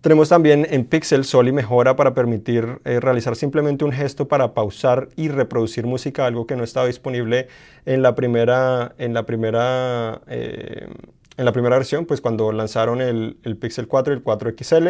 Tenemos 0.00 0.28
también 0.28 0.66
en 0.68 0.84
Pixel 0.84 1.24
Sol 1.24 1.48
y 1.48 1.52
mejora 1.52 1.96
para 1.96 2.12
permitir 2.12 2.80
eh, 2.84 3.00
realizar 3.00 3.36
simplemente 3.36 3.84
un 3.84 3.92
gesto 3.92 4.28
para 4.28 4.52
pausar 4.52 5.08
y 5.16 5.28
reproducir 5.28 5.86
música, 5.86 6.26
algo 6.26 6.46
que 6.46 6.56
no 6.56 6.64
estaba 6.64 6.86
disponible 6.86 7.48
en 7.86 8.02
la 8.02 8.14
primera, 8.14 8.94
en 8.98 9.14
la 9.14 9.24
primera, 9.24 10.20
en 10.26 11.44
la 11.44 11.52
primera 11.52 11.76
versión, 11.76 12.04
pues 12.04 12.20
cuando 12.20 12.52
lanzaron 12.52 13.00
el, 13.00 13.38
el 13.44 13.56
Pixel 13.56 13.88
4 13.88 14.12
y 14.12 14.16
el 14.16 14.22
4 14.22 14.52
XL. 14.58 14.88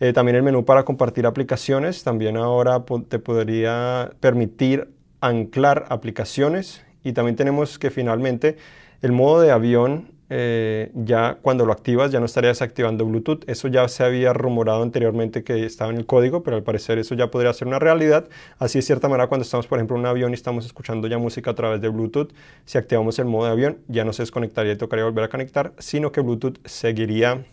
Eh, 0.00 0.14
también 0.14 0.36
el 0.36 0.42
menú 0.42 0.64
para 0.64 0.84
compartir 0.84 1.26
aplicaciones, 1.26 2.02
también 2.02 2.38
ahora 2.38 2.82
te 3.08 3.18
podría 3.18 4.10
permitir 4.20 4.88
anclar 5.20 5.84
aplicaciones 5.90 6.82
y 7.04 7.12
también 7.12 7.36
tenemos 7.36 7.78
que 7.78 7.90
finalmente 7.90 8.56
el 9.02 9.12
modo 9.12 9.42
de 9.42 9.50
avión, 9.50 10.08
eh, 10.30 10.90
ya 10.94 11.38
cuando 11.42 11.66
lo 11.66 11.72
activas 11.72 12.12
ya 12.12 12.20
no 12.20 12.24
estarías 12.24 12.62
activando 12.62 13.04
Bluetooth. 13.04 13.46
Eso 13.46 13.68
ya 13.68 13.86
se 13.88 14.02
había 14.02 14.32
rumorado 14.32 14.82
anteriormente 14.82 15.44
que 15.44 15.66
estaba 15.66 15.90
en 15.90 15.98
el 15.98 16.06
código, 16.06 16.42
pero 16.42 16.56
al 16.56 16.62
parecer 16.62 16.98
eso 16.98 17.14
ya 17.14 17.30
podría 17.30 17.52
ser 17.52 17.68
una 17.68 17.78
realidad. 17.78 18.26
Así 18.58 18.78
de 18.78 18.82
cierta 18.82 19.06
manera 19.06 19.28
cuando 19.28 19.42
estamos 19.42 19.66
por 19.66 19.78
ejemplo 19.78 19.96
en 19.96 20.00
un 20.00 20.06
avión 20.06 20.30
y 20.30 20.34
estamos 20.34 20.64
escuchando 20.64 21.08
ya 21.08 21.18
música 21.18 21.50
a 21.50 21.54
través 21.54 21.82
de 21.82 21.90
Bluetooth, 21.90 22.32
si 22.64 22.78
activamos 22.78 23.18
el 23.18 23.26
modo 23.26 23.46
de 23.46 23.52
avión 23.52 23.78
ya 23.88 24.04
no 24.04 24.14
se 24.14 24.22
desconectaría 24.22 24.72
y 24.72 24.76
tocaría 24.76 25.04
volver 25.04 25.24
a 25.24 25.28
conectar, 25.28 25.74
sino 25.78 26.10
que 26.10 26.22
Bluetooth 26.22 26.58
seguiría 26.64 27.44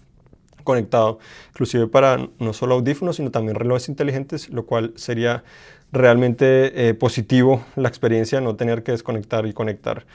conectado, 0.67 1.17
inclusive 1.49 1.87
para 1.87 2.29
no 2.39 2.53
solo 2.53 2.75
audífonos, 2.75 3.15
sino 3.15 3.31
también 3.31 3.55
relojes 3.55 3.87
inteligentes, 3.87 4.49
lo 4.49 4.65
cual 4.65 4.91
sería 4.95 5.43
realmente 5.91 6.89
eh, 6.89 6.93
positivo 6.93 7.63
la 7.77 7.87
experiencia, 7.87 8.41
no 8.41 8.57
tener 8.57 8.83
que 8.83 8.91
desconectar 8.91 9.47
y 9.47 9.53
conectar. 9.53 10.05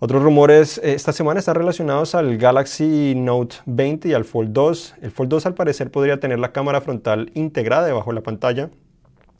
Otros 0.00 0.22
rumores 0.22 0.78
eh, 0.78 0.94
esta 0.94 1.12
semana 1.12 1.40
están 1.40 1.56
relacionados 1.56 2.14
al 2.14 2.38
Galaxy 2.38 3.14
Note 3.14 3.56
20 3.66 4.08
y 4.08 4.14
al 4.14 4.24
Fold 4.24 4.52
2. 4.52 4.94
El 5.02 5.10
Fold 5.10 5.28
2 5.28 5.46
al 5.46 5.54
parecer 5.54 5.90
podría 5.90 6.18
tener 6.18 6.38
la 6.38 6.52
cámara 6.52 6.80
frontal 6.80 7.30
integrada 7.34 7.86
debajo 7.86 8.10
de 8.10 8.14
la 8.14 8.22
pantalla. 8.22 8.70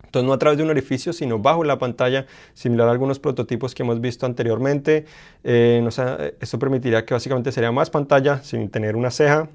Entonces 0.05 0.27
no 0.27 0.33
a 0.33 0.39
través 0.39 0.59
de 0.59 0.65
un 0.65 0.71
orificio, 0.71 1.13
sino 1.13 1.39
bajo 1.39 1.65
la 1.65 1.79
pantalla, 1.79 2.27
similar 2.55 2.89
a 2.89 2.91
algunos 2.91 3.19
prototipos 3.19 3.75
que 3.75 3.83
hemos 3.83 4.01
visto 4.01 4.27
anteriormente. 4.27 5.05
Eh, 5.45 5.87
esto 6.41 6.59
permitiría 6.59 7.05
que 7.05 7.15
básicamente 7.15 7.53
sería 7.53 7.73
más 7.73 7.89
pantalla 7.89 8.43
sin 8.43 8.69
tener 8.69 8.97
una 8.97 9.11
ceja 9.11 9.49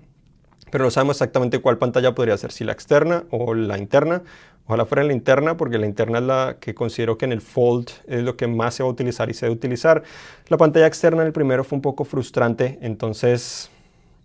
pero 0.73 0.85
no 0.85 0.89
sabemos 0.89 1.17
exactamente 1.17 1.59
cuál 1.59 1.77
pantalla 1.77 2.15
podría 2.15 2.35
ser, 2.35 2.51
si 2.51 2.63
la 2.63 2.71
externa 2.71 3.25
o 3.29 3.53
la 3.53 3.77
interna. 3.77 4.23
Ojalá 4.65 4.87
fuera 4.87 5.03
la 5.03 5.13
interna, 5.13 5.55
porque 5.55 5.77
la 5.77 5.85
interna 5.85 6.17
es 6.17 6.23
la 6.23 6.57
que 6.59 6.73
considero 6.73 7.15
que 7.15 7.25
en 7.25 7.31
el 7.31 7.41
Fold 7.41 7.91
es 8.07 8.23
lo 8.23 8.35
que 8.35 8.47
más 8.47 8.73
se 8.73 8.81
va 8.81 8.89
a 8.89 8.91
utilizar 8.91 9.29
y 9.29 9.35
se 9.35 9.45
debe 9.45 9.55
utilizar. 9.55 10.01
La 10.47 10.57
pantalla 10.57 10.87
externa 10.87 11.21
en 11.21 11.27
el 11.27 11.31
primero 11.31 11.63
fue 11.63 11.75
un 11.75 11.83
poco 11.83 12.05
frustrante, 12.05 12.79
entonces 12.81 13.69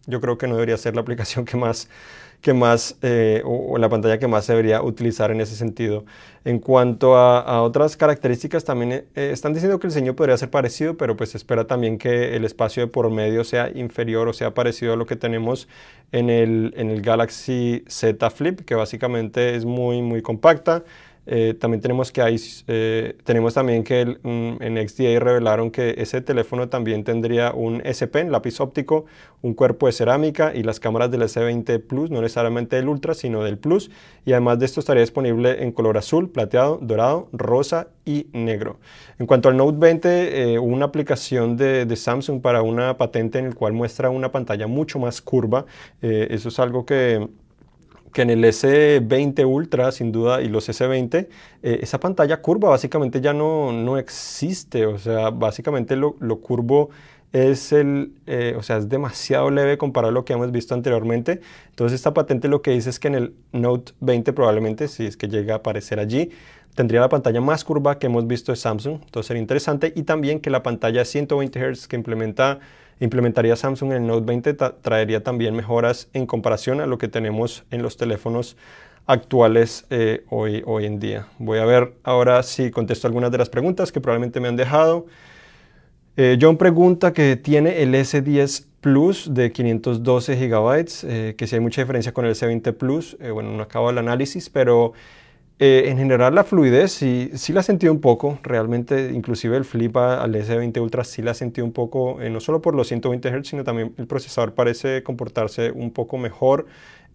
yo 0.06 0.22
creo 0.22 0.38
que 0.38 0.48
no 0.48 0.54
debería 0.54 0.78
ser 0.78 0.94
la 0.94 1.02
aplicación 1.02 1.44
que 1.44 1.58
más, 1.58 1.90
que 2.40 2.54
más, 2.54 2.96
eh, 3.02 3.42
o, 3.44 3.78
la 3.78 3.88
pantalla 3.88 4.18
que 4.18 4.28
más 4.28 4.44
se 4.44 4.52
debería 4.52 4.82
utilizar 4.82 5.30
en 5.30 5.40
ese 5.40 5.56
sentido. 5.56 6.04
En 6.44 6.60
cuanto 6.60 7.16
a, 7.16 7.62
otras 7.62 7.96
características, 7.96 8.64
también 8.64 8.92
eh, 8.92 9.04
están 9.14 9.52
diciendo 9.54 9.78
que 9.78 9.88
el 9.88 9.92
diseño 9.92 10.14
podría 10.14 10.36
ser 10.36 10.50
parecido, 10.50 10.96
pero 10.96 11.16
pues 11.16 11.30
se 11.30 11.36
espera 11.36 11.66
también 11.66 11.98
que 11.98 12.36
el 12.36 12.44
espacio 12.44 12.84
de 12.84 12.86
por 12.86 13.10
medio 13.10 13.44
sea 13.44 13.70
inferior 13.74 14.28
o 14.28 14.32
sea 14.32 14.54
parecido 14.54 14.92
a 14.92 14.96
lo 14.96 15.06
que 15.06 15.16
tenemos 15.16 15.68
en 16.12 16.30
el, 16.30 16.72
en 16.76 16.90
el 16.90 17.02
Galaxy 17.02 17.84
Z 17.88 18.30
Flip, 18.30 18.60
que 18.60 18.74
básicamente 18.74 19.56
es 19.56 19.64
muy, 19.64 20.00
muy 20.02 20.22
compacta. 20.22 20.84
Eh, 21.30 21.52
también 21.60 21.82
tenemos 21.82 22.10
que 22.10 22.22
hay, 22.22 22.40
eh, 22.68 23.14
tenemos 23.22 23.52
también 23.52 23.84
que 23.84 24.00
en 24.00 24.88
XDA 24.88 25.20
revelaron 25.20 25.70
que 25.70 25.94
ese 25.98 26.22
teléfono 26.22 26.70
también 26.70 27.04
tendría 27.04 27.52
un 27.52 27.82
S 27.84 28.08
lápiz 28.30 28.58
óptico, 28.60 29.04
un 29.42 29.52
cuerpo 29.52 29.86
de 29.86 29.92
cerámica 29.92 30.54
y 30.54 30.62
las 30.62 30.80
cámaras 30.80 31.10
del 31.10 31.20
S20 31.20 31.82
Plus, 31.86 32.10
no 32.10 32.22
necesariamente 32.22 32.76
del 32.76 32.88
Ultra, 32.88 33.12
sino 33.12 33.44
del 33.44 33.58
Plus. 33.58 33.90
Y 34.24 34.32
además 34.32 34.58
de 34.58 34.64
esto 34.64 34.80
estaría 34.80 35.02
disponible 35.02 35.62
en 35.62 35.70
color 35.72 35.98
azul, 35.98 36.30
plateado, 36.30 36.78
dorado, 36.80 37.28
rosa 37.32 37.88
y 38.06 38.28
negro. 38.32 38.78
En 39.18 39.26
cuanto 39.26 39.50
al 39.50 39.56
Note 39.58 39.76
20, 39.78 40.54
eh, 40.54 40.58
una 40.58 40.86
aplicación 40.86 41.58
de, 41.58 41.84
de, 41.84 41.96
Samsung 41.96 42.40
para 42.40 42.62
una 42.62 42.96
patente 42.96 43.38
en 43.38 43.44
el 43.44 43.54
cual 43.54 43.74
muestra 43.74 44.08
una 44.08 44.32
pantalla 44.32 44.66
mucho 44.66 44.98
más 44.98 45.20
curva. 45.20 45.66
eso 46.00 46.48
es 46.48 46.58
algo 46.58 46.86
que 46.86 47.28
que 48.12 48.22
en 48.22 48.30
el 48.30 48.44
S20 48.44 49.46
Ultra, 49.46 49.92
sin 49.92 50.12
duda, 50.12 50.42
y 50.42 50.48
los 50.48 50.68
S20, 50.68 51.28
eh, 51.62 51.78
esa 51.82 52.00
pantalla 52.00 52.40
curva 52.40 52.70
básicamente 52.70 53.20
ya 53.20 53.32
no, 53.32 53.72
no 53.72 53.98
existe. 53.98 54.86
O 54.86 54.98
sea, 54.98 55.30
básicamente 55.30 55.96
lo, 55.96 56.16
lo 56.20 56.40
curvo 56.40 56.90
es, 57.32 57.72
el, 57.72 58.12
eh, 58.26 58.54
o 58.56 58.62
sea, 58.62 58.78
es 58.78 58.88
demasiado 58.88 59.50
leve 59.50 59.76
comparado 59.78 60.10
a 60.10 60.12
lo 60.12 60.24
que 60.24 60.32
hemos 60.32 60.50
visto 60.50 60.74
anteriormente. 60.74 61.40
Entonces 61.70 61.96
esta 61.96 62.14
patente 62.14 62.48
lo 62.48 62.62
que 62.62 62.70
dice 62.70 62.90
es 62.90 62.98
que 62.98 63.08
en 63.08 63.14
el 63.14 63.34
Note 63.52 63.92
20 64.00 64.32
probablemente, 64.32 64.88
si 64.88 65.06
es 65.06 65.16
que 65.16 65.28
llega 65.28 65.54
a 65.54 65.56
aparecer 65.58 66.00
allí, 66.00 66.30
tendría 66.74 67.00
la 67.00 67.08
pantalla 67.08 67.40
más 67.40 67.64
curva 67.64 67.98
que 67.98 68.06
hemos 68.06 68.26
visto 68.26 68.52
de 68.52 68.56
Samsung. 68.56 69.00
Entonces 69.04 69.26
sería 69.26 69.42
interesante. 69.42 69.92
Y 69.94 70.04
también 70.04 70.40
que 70.40 70.50
la 70.50 70.62
pantalla 70.62 71.04
120 71.04 71.72
Hz 71.72 71.88
que 71.88 71.96
implementa 71.96 72.60
implementaría 73.00 73.56
Samsung 73.56 73.92
en 73.92 74.02
el 74.02 74.06
Note 74.06 74.26
20 74.26 74.54
traería 74.54 75.22
también 75.22 75.54
mejoras 75.54 76.08
en 76.12 76.26
comparación 76.26 76.80
a 76.80 76.86
lo 76.86 76.98
que 76.98 77.08
tenemos 77.08 77.64
en 77.70 77.82
los 77.82 77.96
teléfonos 77.96 78.56
actuales 79.06 79.86
eh, 79.90 80.24
hoy, 80.28 80.62
hoy 80.66 80.84
en 80.84 81.00
día. 81.00 81.26
Voy 81.38 81.58
a 81.58 81.64
ver 81.64 81.94
ahora 82.02 82.42
si 82.42 82.70
contesto 82.70 83.06
algunas 83.06 83.30
de 83.30 83.38
las 83.38 83.48
preguntas 83.48 83.90
que 83.90 84.00
probablemente 84.00 84.38
me 84.40 84.48
han 84.48 84.56
dejado. 84.56 85.06
Eh, 86.16 86.38
John 86.40 86.56
pregunta 86.56 87.12
que 87.12 87.36
tiene 87.36 87.82
el 87.82 87.94
S10 87.94 88.66
Plus 88.80 89.34
de 89.34 89.50
512 89.50 90.36
GB, 90.36 90.86
eh, 91.04 91.34
que 91.36 91.46
si 91.46 91.56
hay 91.56 91.60
mucha 91.60 91.80
diferencia 91.80 92.12
con 92.12 92.26
el 92.26 92.34
S20 92.34 92.72
Plus. 92.74 93.16
bueno, 93.32 93.50
no 93.52 93.62
acabo 93.62 93.90
el 93.90 93.98
análisis, 93.98 94.50
pero 94.50 94.92
eh, 95.60 95.88
en 95.88 95.98
general 95.98 96.36
la 96.36 96.44
fluidez 96.44 96.92
sí, 96.92 97.32
sí 97.34 97.52
la 97.52 97.64
sentí 97.64 97.88
un 97.88 98.00
poco, 98.00 98.38
realmente 98.44 99.10
inclusive 99.12 99.56
el 99.56 99.64
flip 99.64 99.96
al 99.96 100.32
S20 100.32 100.80
Ultra 100.80 101.02
sí 101.02 101.20
la 101.20 101.34
sentí 101.34 101.60
un 101.60 101.72
poco, 101.72 102.20
eh, 102.20 102.30
no 102.30 102.38
solo 102.38 102.62
por 102.62 102.76
los 102.76 102.86
120 102.86 103.28
Hz, 103.28 103.48
sino 103.48 103.64
también 103.64 103.92
el 103.98 104.06
procesador 104.06 104.54
parece 104.54 105.02
comportarse 105.02 105.72
un 105.72 105.90
poco 105.90 106.16
mejor. 106.16 106.66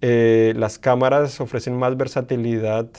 Eh, 0.01 0.53
las 0.57 0.77
cámaras 0.77 1.39
ofrecen 1.39 1.77
más 1.77 1.95
versatilidad 1.95 2.89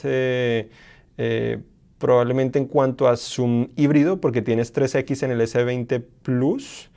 probablemente 1.99 2.59
en 2.59 2.65
cuanto 2.65 3.07
a 3.07 3.15
zoom 3.15 3.69
híbrido, 3.75 4.19
porque 4.19 4.41
tienes 4.41 4.73
3X 4.73 5.23
en 5.23 5.31
el 5.31 5.41
S20 5.41 6.03
Plus, 6.23 6.89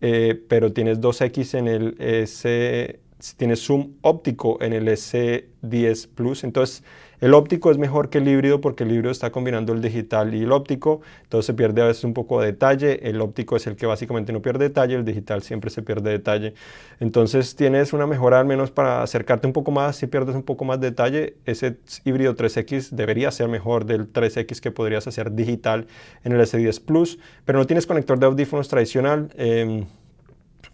pero 0.00 0.72
tienes 0.72 1.00
2X 1.00 1.58
en 1.58 1.68
el 1.68 1.96
S, 1.98 3.00
tienes 3.36 3.60
zoom 3.60 3.94
óptico 4.02 4.58
en 4.60 4.74
el 4.74 4.86
S10 4.88 6.08
Plus, 6.14 6.44
entonces 6.44 6.84
el 7.24 7.32
óptico 7.32 7.70
es 7.70 7.78
mejor 7.78 8.10
que 8.10 8.18
el 8.18 8.28
híbrido 8.28 8.60
porque 8.60 8.84
el 8.84 8.92
híbrido 8.92 9.10
está 9.10 9.32
combinando 9.32 9.72
el 9.72 9.80
digital 9.80 10.34
y 10.34 10.42
el 10.42 10.52
óptico, 10.52 11.00
entonces 11.22 11.46
se 11.46 11.54
pierde 11.54 11.80
a 11.80 11.86
veces 11.86 12.04
un 12.04 12.12
poco 12.12 12.38
de 12.38 12.48
detalle. 12.48 13.08
El 13.08 13.22
óptico 13.22 13.56
es 13.56 13.66
el 13.66 13.76
que 13.76 13.86
básicamente 13.86 14.30
no 14.30 14.42
pierde 14.42 14.64
detalle, 14.64 14.94
el 14.94 15.06
digital 15.06 15.40
siempre 15.40 15.70
se 15.70 15.80
pierde 15.80 16.10
detalle. 16.10 16.52
Entonces 17.00 17.56
tienes 17.56 17.94
una 17.94 18.06
mejora 18.06 18.40
al 18.40 18.44
menos 18.44 18.70
para 18.70 19.02
acercarte 19.02 19.46
un 19.46 19.54
poco 19.54 19.70
más, 19.70 19.96
si 19.96 20.06
pierdes 20.06 20.36
un 20.36 20.42
poco 20.42 20.66
más 20.66 20.78
de 20.80 20.90
detalle, 20.90 21.36
ese 21.46 21.78
híbrido 22.04 22.36
3X 22.36 22.90
debería 22.90 23.30
ser 23.30 23.48
mejor 23.48 23.86
del 23.86 24.12
3X 24.12 24.60
que 24.60 24.70
podrías 24.70 25.06
hacer 25.06 25.32
digital 25.32 25.86
en 26.24 26.32
el 26.32 26.42
S10 26.42 26.84
Plus, 26.84 27.18
pero 27.46 27.58
no 27.58 27.66
tienes 27.66 27.86
conector 27.86 28.18
de 28.18 28.26
audífonos 28.26 28.68
tradicional. 28.68 29.30
Em, 29.38 29.86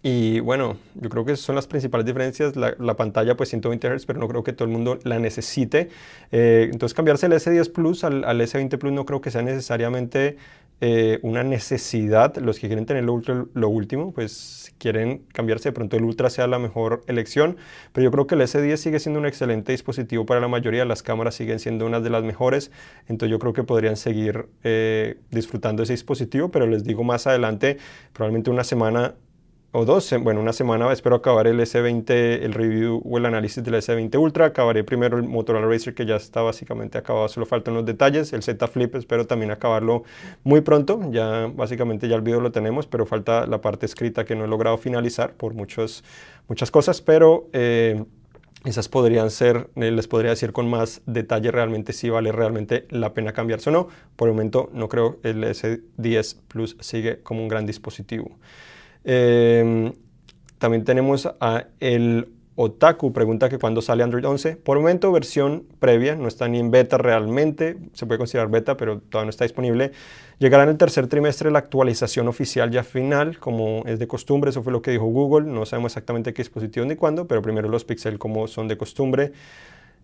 y 0.03 0.39
bueno, 0.39 0.77
yo 0.95 1.09
creo 1.09 1.25
que 1.25 1.35
son 1.35 1.55
las 1.55 1.67
principales 1.67 2.05
diferencias. 2.05 2.55
La, 2.55 2.95
pantalla 2.95 3.37
pues 3.37 3.49
120 3.49 3.87
Hz, 3.87 4.05
pero 4.07 4.19
no 4.19 4.27
creo 4.27 4.43
que 4.43 4.51
todo 4.51 4.67
el 4.67 4.71
mundo 4.71 4.97
la 5.03 5.19
necesite. 5.19 5.89
Eh, 6.31 6.69
entonces 6.71 6.95
cambiarse 6.95 7.27
el 7.27 7.33
S10 7.33 7.71
Plus 7.71 8.03
al, 8.03 8.23
S20 8.23 8.79
Plus 8.79 8.91
no 8.91 9.05
creo 9.05 9.21
que 9.21 9.29
sea 9.29 9.43
necesariamente 9.43 10.37
eh, 10.81 11.19
una 11.21 11.43
necesidad. 11.43 12.35
Los 12.37 12.57
que 12.57 12.67
quieren 12.67 12.87
tener 12.87 13.03
lo, 13.03 13.21
lo, 13.53 13.69
último, 13.69 14.11
pues 14.11 14.73
quieren 14.79 15.19
cambiarse 15.33 15.69
de 15.69 15.73
pronto 15.73 15.97
el 15.97 16.03
Ultra 16.03 16.31
sea 16.31 16.47
la 16.47 16.57
mejor 16.57 17.03
elección. 17.05 17.57
Pero 17.93 18.05
yo 18.05 18.11
creo 18.11 18.25
que 18.25 18.33
el 18.33 18.41
S10 18.41 18.77
sigue 18.77 18.99
siendo 18.99 19.19
un 19.19 19.27
excelente 19.27 19.71
dispositivo 19.71 20.25
para 20.25 20.39
la 20.39 20.47
mayoría. 20.47 20.83
Las 20.83 21.03
cámaras 21.03 21.35
siguen 21.35 21.59
siendo 21.59 21.85
unas 21.85 22.03
de 22.03 22.09
las 22.09 22.23
mejores. 22.23 22.71
Entonces 23.07 23.29
yo 23.29 23.37
creo 23.37 23.53
que 23.53 23.61
podrían 23.61 23.97
seguir 23.97 24.47
eh, 24.63 25.19
disfrutando 25.29 25.83
ese 25.83 25.93
dispositivo. 25.93 26.49
Pero 26.49 26.65
les 26.65 26.83
digo 26.83 27.03
más 27.03 27.27
adelante, 27.27 27.77
probablemente 28.13 28.49
una 28.49 28.63
semana 28.63 29.13
o 29.73 29.85
dos, 29.85 30.13
bueno, 30.19 30.41
una 30.41 30.51
semana 30.51 30.91
espero 30.91 31.15
acabar 31.15 31.47
el 31.47 31.57
S20, 31.59 32.11
el 32.11 32.53
review 32.53 33.01
o 33.05 33.17
el 33.17 33.25
análisis 33.25 33.63
del 33.63 33.75
S20 33.75 34.19
Ultra. 34.19 34.47
Acabaré 34.47 34.83
primero 34.83 35.17
el 35.17 35.23
Motorola 35.23 35.65
Racer 35.65 35.93
que 35.93 36.05
ya 36.05 36.17
está 36.17 36.41
básicamente 36.41 36.97
acabado, 36.97 37.29
solo 37.29 37.45
faltan 37.45 37.75
los 37.75 37.85
detalles. 37.85 38.33
El 38.33 38.43
Z 38.43 38.67
Flip 38.67 38.93
espero 38.95 39.25
también 39.27 39.49
acabarlo 39.49 40.03
muy 40.43 40.59
pronto. 40.59 40.99
Ya 41.11 41.47
básicamente 41.47 42.09
ya 42.09 42.17
el 42.17 42.21
video 42.21 42.41
lo 42.41 42.51
tenemos, 42.51 42.85
pero 42.85 43.05
falta 43.05 43.47
la 43.47 43.61
parte 43.61 43.85
escrita 43.85 44.25
que 44.25 44.35
no 44.35 44.43
he 44.43 44.47
logrado 44.49 44.77
finalizar 44.77 45.33
por 45.35 45.53
muchos, 45.53 46.03
muchas 46.47 46.69
cosas, 46.69 47.01
pero... 47.01 47.47
Eh, 47.53 48.03
esas 48.63 48.89
podrían 48.89 49.31
ser, 49.31 49.71
eh, 49.75 49.89
les 49.89 50.07
podría 50.07 50.29
decir 50.29 50.51
con 50.51 50.69
más 50.69 51.01
detalle 51.07 51.49
realmente 51.49 51.93
si 51.93 52.11
vale 52.11 52.31
realmente 52.31 52.85
la 52.91 53.11
pena 53.15 53.33
cambiarse 53.33 53.71
o 53.71 53.73
no. 53.73 53.87
Por 54.15 54.27
el 54.27 54.35
momento 54.35 54.69
no 54.71 54.87
creo 54.87 55.17
el 55.23 55.43
S10 55.43 56.37
Plus 56.47 56.77
sigue 56.79 57.23
como 57.23 57.41
un 57.41 57.47
gran 57.47 57.65
dispositivo. 57.65 58.37
Em, 59.03 59.93
también 60.57 60.83
tenemos 60.83 61.27
a 61.39 61.65
el 61.79 62.29
Otaku, 62.55 63.13
pregunta 63.13 63.49
que 63.49 63.57
cuándo 63.57 63.81
sale 63.81 64.03
Android 64.03 64.25
11. 64.25 64.57
Por 64.57 64.77
momento, 64.77 65.11
versión 65.11 65.65
previa, 65.79 66.15
no 66.15 66.27
está 66.27 66.47
ni 66.47 66.59
en 66.59 66.69
beta 66.69 66.97
realmente, 66.97 67.77
se 67.93 68.05
puede 68.05 68.17
considerar 68.17 68.49
beta, 68.49 68.77
pero 68.77 68.99
todavía 68.99 69.25
no 69.25 69.29
está 69.29 69.45
disponible. 69.45 69.91
Llegará 70.37 70.63
en 70.63 70.69
el 70.69 70.77
tercer 70.77 71.07
trimestre 71.07 71.49
la 71.49 71.59
actualización 71.59 72.27
oficial 72.27 72.69
ya 72.69 72.83
final, 72.83 73.39
como 73.39 73.83
es 73.85 73.99
de 73.99 74.07
costumbre, 74.07 74.49
eso 74.49 74.63
fue 74.63 74.73
lo 74.73 74.81
que 74.81 74.91
dijo 74.91 75.05
Google. 75.05 75.49
No 75.49 75.65
sabemos 75.65 75.93
exactamente 75.93 76.33
qué 76.33 76.41
dispositivo 76.43 76.85
ni 76.85 76.95
cuándo, 76.95 77.27
pero 77.27 77.41
primero 77.41 77.69
los 77.69 77.85
Pixel 77.85 78.19
como 78.19 78.47
son 78.47 78.67
de 78.67 78.77
costumbre. 78.77 79.31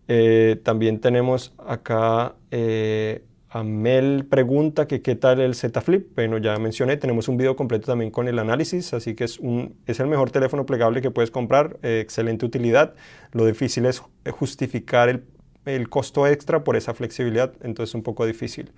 Eh, 0.08 0.60
también 0.64 1.00
tenemos 1.00 1.54
acá 1.66 2.36
eh, 2.50 3.24
Amel 3.50 4.26
pregunta 4.26 4.88
que 4.88 5.02
qué 5.02 5.16
tal 5.16 5.40
el 5.40 5.56
Z 5.56 5.80
Flip. 5.82 6.14
Bueno, 6.16 6.38
ya 6.38 6.58
mencioné, 6.58 6.98
tenemos 6.98 7.30
un 7.30 7.38
video 7.38 7.56
completo 7.56 7.86
también 7.88 8.12
con 8.12 8.28
el 8.28 8.40
análisis, 8.40 8.94
así 8.94 9.16
que 9.16 9.24
es, 9.24 9.40
un, 9.40 9.78
es 9.86 10.00
el 10.02 10.08
mejor 10.08 10.32
teléfono 10.32 10.66
plegable 10.66 11.02
que 11.02 11.12
puedes 11.12 11.32
comprar, 11.32 11.78
eh, 11.82 12.02
excelente 12.02 12.46
utilidad. 12.46 12.94
Lo 13.32 13.46
difícil 13.46 13.86
es 13.86 14.04
justificar 14.32 15.08
el, 15.08 15.24
el, 15.66 15.88
costo 15.88 16.28
extra 16.28 16.66
por 16.66 16.76
esa 16.76 16.94
flexibilidad, 16.94 17.54
entonces 17.62 17.92
es 17.92 17.96
un 17.96 18.04
poco 18.04 18.26
difícil. 18.26 18.72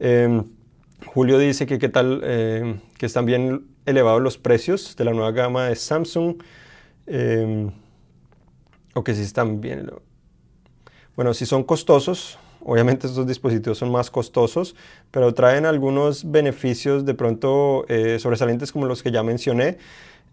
Em, 0.00 0.44
Julio 1.06 1.38
dice 1.38 1.66
que 1.66 1.78
qué 1.78 1.88
tal, 1.88 2.22
em, 2.24 2.80
que 2.98 3.06
están 3.06 3.26
bien 3.26 3.66
elevados 3.86 4.20
los 4.20 4.38
precios 4.38 4.96
de 4.96 5.04
la 5.04 5.12
nueva 5.12 5.30
gama 5.30 5.66
de 5.68 5.76
Samsung, 5.76 6.42
em, 7.06 7.70
o 8.94 9.04
que 9.04 9.14
sí 9.14 9.22
están 9.22 9.60
bien. 9.60 9.88
Bueno, 11.14 11.32
si 11.32 11.46
son 11.46 11.62
costosos, 11.62 12.38
Obviamente 12.62 13.06
estos 13.06 13.26
dispositivos 13.26 13.78
son 13.78 13.90
más 13.90 14.10
costosos, 14.10 14.74
pero 15.10 15.32
traen 15.34 15.66
algunos 15.66 16.30
beneficios 16.30 17.04
de 17.04 17.14
pronto 17.14 17.84
eh, 17.88 18.18
sobresalientes 18.18 18.72
como 18.72 18.86
los 18.86 19.02
que 19.02 19.10
ya 19.10 19.22
mencioné. 19.22 19.78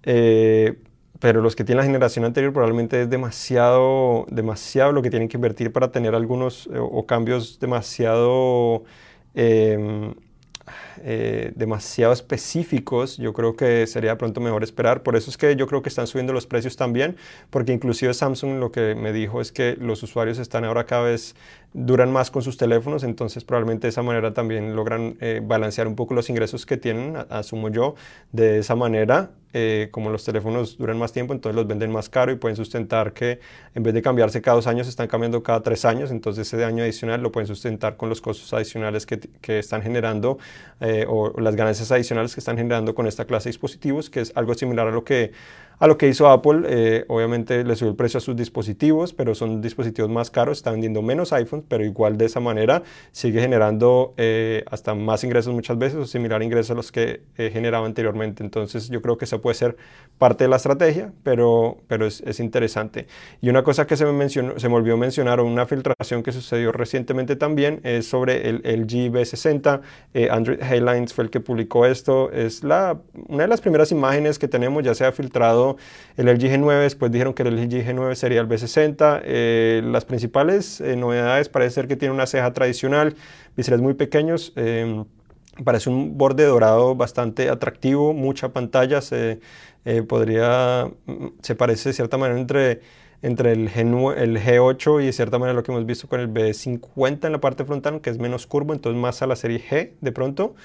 Eh, 0.04 0.76
pero 1.20 1.42
los 1.42 1.56
que 1.56 1.64
tienen 1.64 1.80
la 1.80 1.86
generación 1.86 2.26
anterior 2.26 2.54
probablemente 2.54 3.02
es 3.02 3.10
demasiado, 3.10 4.26
demasiado 4.30 4.92
lo 4.92 5.02
que 5.02 5.10
tienen 5.10 5.28
que 5.28 5.38
invertir 5.38 5.72
para 5.72 5.92
tener 5.92 6.14
algunos 6.14 6.68
eh, 6.68 6.78
o 6.80 7.06
cambios 7.06 7.60
demasiado 7.60 8.84
em, 9.34 10.14
demasiado 11.56 12.12
específicos, 12.12 13.18
yo 13.18 13.32
creo 13.34 13.56
que 13.56 13.88
sería 13.88 14.18
pronto 14.18 14.42
mejor 14.42 14.64
esperar. 14.64 15.04
Por 15.04 15.16
eso 15.16 15.30
es 15.30 15.38
que 15.38 15.56
yo 15.56 15.68
creo 15.68 15.82
que 15.82 15.90
están 15.90 16.08
subiendo 16.08 16.34
los 16.34 16.46
precios 16.48 16.76
también, 16.76 17.16
porque 17.50 17.72
inclusive 17.72 18.14
Samsung 18.14 18.60
lo 18.60 18.72
que 18.72 18.96
me 18.96 19.14
dijo 19.14 19.40
es 19.40 19.52
que 19.52 19.78
los 19.80 20.04
usuarios 20.04 20.40
están 20.40 20.66
ahora 20.66 20.86
cada 20.86 21.04
vez 21.04 21.36
duran 21.78 22.12
más 22.12 22.32
con 22.32 22.42
sus 22.42 22.58
teléfonos, 22.58 23.04
entonces 23.04 23.44
probablemente 23.44 23.86
de 23.86 23.90
esa 23.90 24.02
manera 24.02 24.34
también 24.34 24.76
logran 24.76 25.16
eh, 25.22 25.42
balancear 25.44 25.88
un 25.88 25.96
poco 25.96 26.16
los 26.16 26.28
ingresos 26.28 26.66
que 26.66 26.76
tienen, 26.76 27.16
asumo 27.30 27.70
yo, 27.70 27.94
de 28.32 28.58
esa 28.58 28.76
manera, 28.76 29.30
eh, 29.54 29.90
como 29.92 30.10
los 30.10 30.24
teléfonos 30.24 30.80
duran 30.80 30.98
más 30.98 31.14
tiempo, 31.14 31.34
entonces 31.34 31.56
los 31.56 31.68
venden 31.68 31.92
más 31.92 32.10
caro 32.10 32.32
y 32.32 32.36
pueden 32.36 32.56
sustentar 32.56 33.14
que 33.14 33.40
en 33.76 33.84
vez 33.84 33.94
de 33.94 34.02
cambiarse 34.02 34.42
cada 34.42 34.56
dos 34.56 34.66
años, 34.66 34.88
están 34.88 35.08
cambiando 35.08 35.44
cada 35.44 35.62
tres 35.62 35.86
años, 35.86 36.10
entonces 36.10 36.52
ese 36.52 36.66
año 36.66 36.82
adicional 36.82 37.22
lo 37.22 37.32
pueden 37.32 37.46
sustentar 37.46 37.96
con 37.96 38.10
los 38.10 38.22
costos 38.22 38.52
adicionales 38.54 39.06
que, 39.06 39.20
que 39.20 39.60
están 39.60 39.84
generando 39.84 40.40
eh, 40.80 41.06
o 41.08 41.40
las 41.40 41.56
ganancias 41.56 41.92
adicionales 41.92 42.34
que 42.34 42.40
están 42.40 42.58
generando 42.58 42.96
con 42.96 43.06
esta 43.06 43.26
clase 43.26 43.50
de 43.50 43.52
dispositivos, 43.52 44.10
que 44.10 44.22
es 44.22 44.32
algo 44.36 44.56
similar 44.56 44.88
a 44.88 44.92
lo 44.92 45.04
que 45.04 45.32
a 45.80 45.86
lo 45.86 45.98
que 45.98 46.08
hizo 46.08 46.28
Apple, 46.28 46.64
eh, 46.66 47.06
obviamente 47.08 47.64
le 47.64 47.76
subió 47.76 47.92
el 47.92 47.96
precio 47.96 48.18
a 48.18 48.22
sus 48.22 48.36
dispositivos, 48.36 49.14
pero 49.14 49.36
son 49.36 49.62
dispositivos 49.62 50.10
más 50.10 50.32
caros, 50.32 50.58
está 50.58 50.72
vendiendo 50.72 51.04
menos 51.04 51.34
iPhones, 51.34 51.66
pero 51.68 51.86
igual 51.86 52.18
de 52.18 52.26
esa 52.26 52.40
manera 52.40 52.82
sigue 53.12 53.42
generando 53.42 54.16
eh, 54.18 54.64
hasta 54.72 54.96
más 54.96 55.24
ingresos 55.24 55.54
muchas 55.54 55.78
veces 55.78 56.00
o 56.00 56.06
similar 56.06 56.42
ingresos 56.42 56.72
a 56.72 56.74
los 56.74 56.92
que 56.92 57.22
eh, 57.38 57.52
generaba 57.54 57.86
anteriormente. 57.86 58.44
Entonces 58.44 58.90
yo 58.90 59.04
creo 59.04 59.18
que 59.20 59.26
eso 59.26 59.40
puede 59.40 59.54
ser 59.54 59.78
parte 60.18 60.46
de 60.46 60.50
la 60.50 60.56
estrategia, 60.56 61.14
pero, 61.22 61.78
pero 61.88 62.08
es, 62.08 62.22
es 62.22 62.40
interesante. 62.40 63.06
Y 63.42 63.50
una 63.50 63.64
cosa 63.64 63.86
que 63.86 63.96
se 63.96 64.06
me, 64.06 64.14
mencionó, 64.14 64.58
se 64.58 64.70
me 64.70 64.76
olvidó 64.76 64.98
mencionar, 64.98 65.40
o 65.40 65.46
una 65.46 65.68
filtración 65.68 66.24
que 66.24 66.32
sucedió 66.32 66.72
recientemente 66.72 67.36
también, 67.36 67.82
es 67.84 68.08
sobre 68.08 68.50
el 68.50 68.58
LG 68.64 69.12
V60. 69.12 69.82
Android 70.32 70.60
Headlines 70.60 71.14
fue 71.14 71.26
el 71.26 71.30
que 71.30 71.40
publicó 71.40 71.86
esto. 71.86 72.32
Es 72.32 72.64
la, 72.64 73.00
una 73.28 73.44
de 73.44 73.48
las 73.48 73.62
primeras 73.62 73.92
imágenes 73.92 74.40
que 74.40 74.48
tenemos, 74.48 74.84
ya 74.84 74.96
se 74.96 75.06
ha 75.06 75.12
filtrado 75.12 75.67
el 76.16 76.28
LG 76.28 76.54
G9, 76.54 76.82
después 76.82 77.12
dijeron 77.12 77.34
que 77.34 77.44
el 77.44 77.56
LG 77.56 77.86
G9 77.86 78.16
sería 78.16 78.40
el 78.40 78.48
B60. 78.48 79.22
Eh, 79.24 79.82
las 79.84 80.06
principales 80.06 80.80
eh, 80.80 80.96
novedades 80.96 81.50
parece 81.50 81.76
ser 81.76 81.88
que 81.88 81.96
tiene 81.96 82.14
una 82.14 82.26
ceja 82.26 82.54
tradicional, 82.54 83.16
biseles 83.56 83.82
muy 83.82 83.96
pequeños. 83.96 84.54
Em, 84.56 85.06
parece 85.64 85.90
un 85.90 86.18
borde 86.18 86.46
dorado 86.46 86.96
bastante 86.96 87.50
atractivo, 87.50 88.14
mucha 88.14 88.50
pantalla, 88.50 89.02
se, 89.02 89.40
eh, 89.86 90.04
podría, 90.04 90.92
mm, 91.06 91.28
se 91.42 91.56
parece 91.56 91.90
de 91.90 91.94
cierta 91.94 92.18
manera 92.18 92.40
entre, 92.40 92.82
entre 93.22 93.54
el, 93.54 93.70
G 93.70 94.14
el 94.18 94.38
G8 94.38 95.02
y 95.02 95.08
de 95.08 95.14
cierta 95.14 95.40
manera 95.40 95.56
lo 95.56 95.64
que 95.64 95.72
hemos 95.72 95.86
visto 95.86 96.08
con 96.08 96.20
el 96.20 96.30
B50 96.30 97.26
en 97.28 97.32
la 97.32 97.40
parte 97.40 97.66
frontal, 97.66 98.02
que 98.02 98.10
es 98.10 98.20
menos 98.20 98.48
curvo, 98.48 98.74
entonces 98.74 99.02
más 99.02 99.22
a 99.22 99.28
la 99.28 99.36
serie 99.36 99.62
G 99.62 99.92
de 100.02 100.12
pronto. 100.12 100.56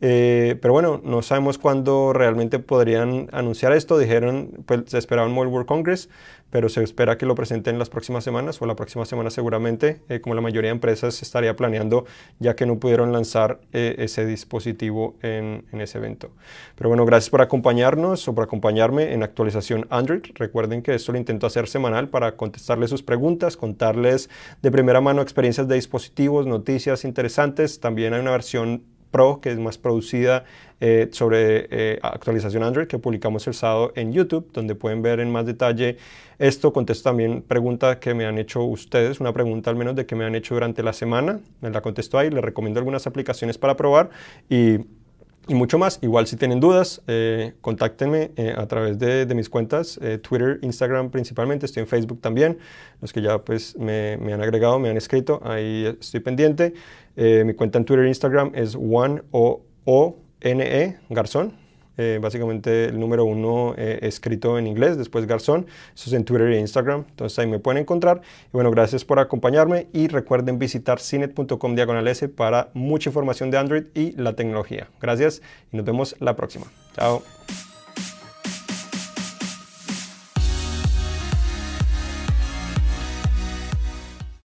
Eh, 0.00 0.58
pero 0.60 0.74
bueno, 0.74 1.00
no 1.02 1.22
sabemos 1.22 1.56
cuándo 1.58 2.12
realmente 2.12 2.58
podrían 2.58 3.28
anunciar 3.32 3.72
esto. 3.72 3.98
Dijeron, 3.98 4.64
pues 4.66 4.82
se 4.86 4.98
esperaba 4.98 5.26
un 5.26 5.34
Mobile 5.34 5.52
World 5.52 5.66
Congress, 5.66 6.08
pero 6.50 6.68
se 6.68 6.82
espera 6.82 7.18
que 7.18 7.26
lo 7.26 7.34
presenten 7.34 7.78
las 7.78 7.88
próximas 7.88 8.22
semanas 8.22 8.60
o 8.60 8.66
la 8.66 8.76
próxima 8.76 9.04
semana 9.04 9.30
seguramente, 9.30 10.00
eh, 10.08 10.20
como 10.20 10.34
la 10.34 10.40
mayoría 10.40 10.68
de 10.68 10.74
empresas 10.74 11.20
estaría 11.22 11.56
planeando, 11.56 12.04
ya 12.38 12.54
que 12.54 12.66
no 12.66 12.78
pudieron 12.78 13.12
lanzar 13.12 13.60
eh, 13.72 13.96
ese 13.98 14.26
dispositivo 14.26 15.16
en, 15.22 15.64
en, 15.72 15.80
ese 15.80 15.98
evento. 15.98 16.30
Pero 16.76 16.90
bueno, 16.90 17.04
gracias 17.04 17.30
por 17.30 17.40
acompañarnos 17.40 18.28
o 18.28 18.34
por 18.34 18.44
acompañarme 18.44 19.12
en 19.12 19.22
actualización 19.22 19.86
Android. 19.90 20.22
Recuerden 20.34 20.82
que 20.82 20.94
esto 20.94 21.12
lo 21.12 21.18
intento 21.18 21.46
hacer 21.46 21.68
semanal 21.68 22.08
para 22.08 22.36
contestarles 22.36 22.90
sus 22.90 23.02
preguntas, 23.02 23.56
contarles 23.56 24.28
de 24.62 24.70
primera 24.70 25.00
mano 25.00 25.22
experiencias 25.22 25.66
de 25.68 25.74
dispositivos, 25.74 26.46
noticias 26.46 27.04
interesantes. 27.04 27.80
También 27.80 28.14
hay 28.14 28.20
una 28.20 28.30
versión 28.30 28.95
Pro, 29.16 29.40
que 29.40 29.50
es 29.50 29.58
más 29.58 29.78
producida 29.78 30.44
eh, 30.78 31.08
sobre 31.10 31.68
eh, 31.70 31.98
actualización 32.02 32.62
Android, 32.62 32.86
que 32.86 32.98
publicamos 32.98 33.46
el 33.46 33.54
sábado 33.54 33.92
en 33.96 34.12
YouTube, 34.12 34.52
donde 34.52 34.74
pueden 34.74 35.00
ver 35.00 35.20
en 35.20 35.32
más 35.32 35.46
detalle 35.46 35.96
esto. 36.38 36.70
Contesto 36.70 37.08
también 37.08 37.40
preguntas 37.40 37.96
que 37.96 38.12
me 38.12 38.26
han 38.26 38.36
hecho 38.36 38.62
ustedes, 38.62 39.18
una 39.18 39.32
pregunta 39.32 39.70
al 39.70 39.76
menos 39.76 39.96
de 39.96 40.04
que 40.04 40.14
me 40.14 40.26
han 40.26 40.34
hecho 40.34 40.52
durante 40.52 40.82
la 40.82 40.92
semana. 40.92 41.40
Me 41.62 41.70
la 41.70 41.80
contesto 41.80 42.18
ahí, 42.18 42.28
les 42.28 42.44
recomiendo 42.44 42.78
algunas 42.78 43.06
aplicaciones 43.06 43.56
para 43.56 43.74
probar 43.74 44.10
y 44.50 44.80
y 45.48 45.54
mucho 45.54 45.78
más. 45.78 45.98
Igual 46.02 46.26
si 46.26 46.36
tienen 46.36 46.60
dudas, 46.60 47.02
eh, 47.06 47.54
contáctenme 47.60 48.32
eh, 48.36 48.54
a 48.56 48.66
través 48.66 48.98
de, 48.98 49.26
mis 49.34 49.48
cuentas, 49.48 49.98
eh, 50.02 50.18
Twitter, 50.18 50.58
Instagram 50.62 51.10
principalmente, 51.10 51.66
estoy 51.66 51.82
en 51.82 51.86
Facebook 51.86 52.20
también, 52.20 52.58
los 53.00 53.12
que 53.12 53.22
ya 53.22 53.38
pues 53.38 53.76
me, 53.76 54.16
me 54.16 54.32
han 54.32 54.40
agregado, 54.40 54.78
me 54.78 54.88
han 54.88 54.96
escrito, 54.96 55.40
ahí 55.44 55.96
estoy 56.00 56.20
pendiente. 56.20 56.74
mi 57.16 57.54
cuenta 57.54 57.78
en 57.78 57.84
Twitter 57.84 58.04
e 58.04 58.08
Instagram 58.08 58.52
es 58.54 58.74
one 58.74 59.22
o, 59.30 59.62
o 59.84 60.16
n 60.40 60.62
e 60.62 60.98
Garzón, 61.08 61.65
eh, 61.96 62.18
básicamente 62.20 62.86
el 62.86 62.98
número 62.98 63.24
uno 63.24 63.74
eh, 63.76 63.98
escrito 64.02 64.58
en 64.58 64.66
inglés, 64.66 64.96
después 64.96 65.26
Garzón, 65.26 65.66
eso 65.94 66.10
es 66.10 66.12
en 66.12 66.24
Twitter 66.24 66.48
e 66.48 66.60
Instagram, 66.60 67.04
entonces 67.08 67.38
ahí 67.38 67.46
me 67.46 67.58
pueden 67.58 67.82
encontrar. 67.82 68.20
Y 68.46 68.50
bueno, 68.52 68.70
gracias 68.70 69.04
por 69.04 69.18
acompañarme 69.18 69.88
y 69.92 70.08
recuerden 70.08 70.58
visitar 70.58 71.00
cinet.com 71.00 71.74
diagonal 71.74 72.06
S 72.08 72.28
para 72.28 72.70
mucha 72.74 73.10
información 73.10 73.50
de 73.50 73.58
Android 73.58 73.84
y 73.94 74.12
la 74.12 74.34
tecnología. 74.34 74.88
Gracias 75.00 75.42
y 75.72 75.76
nos 75.76 75.86
vemos 75.86 76.16
la 76.20 76.36
próxima. 76.36 76.66
Chao. 76.94 77.22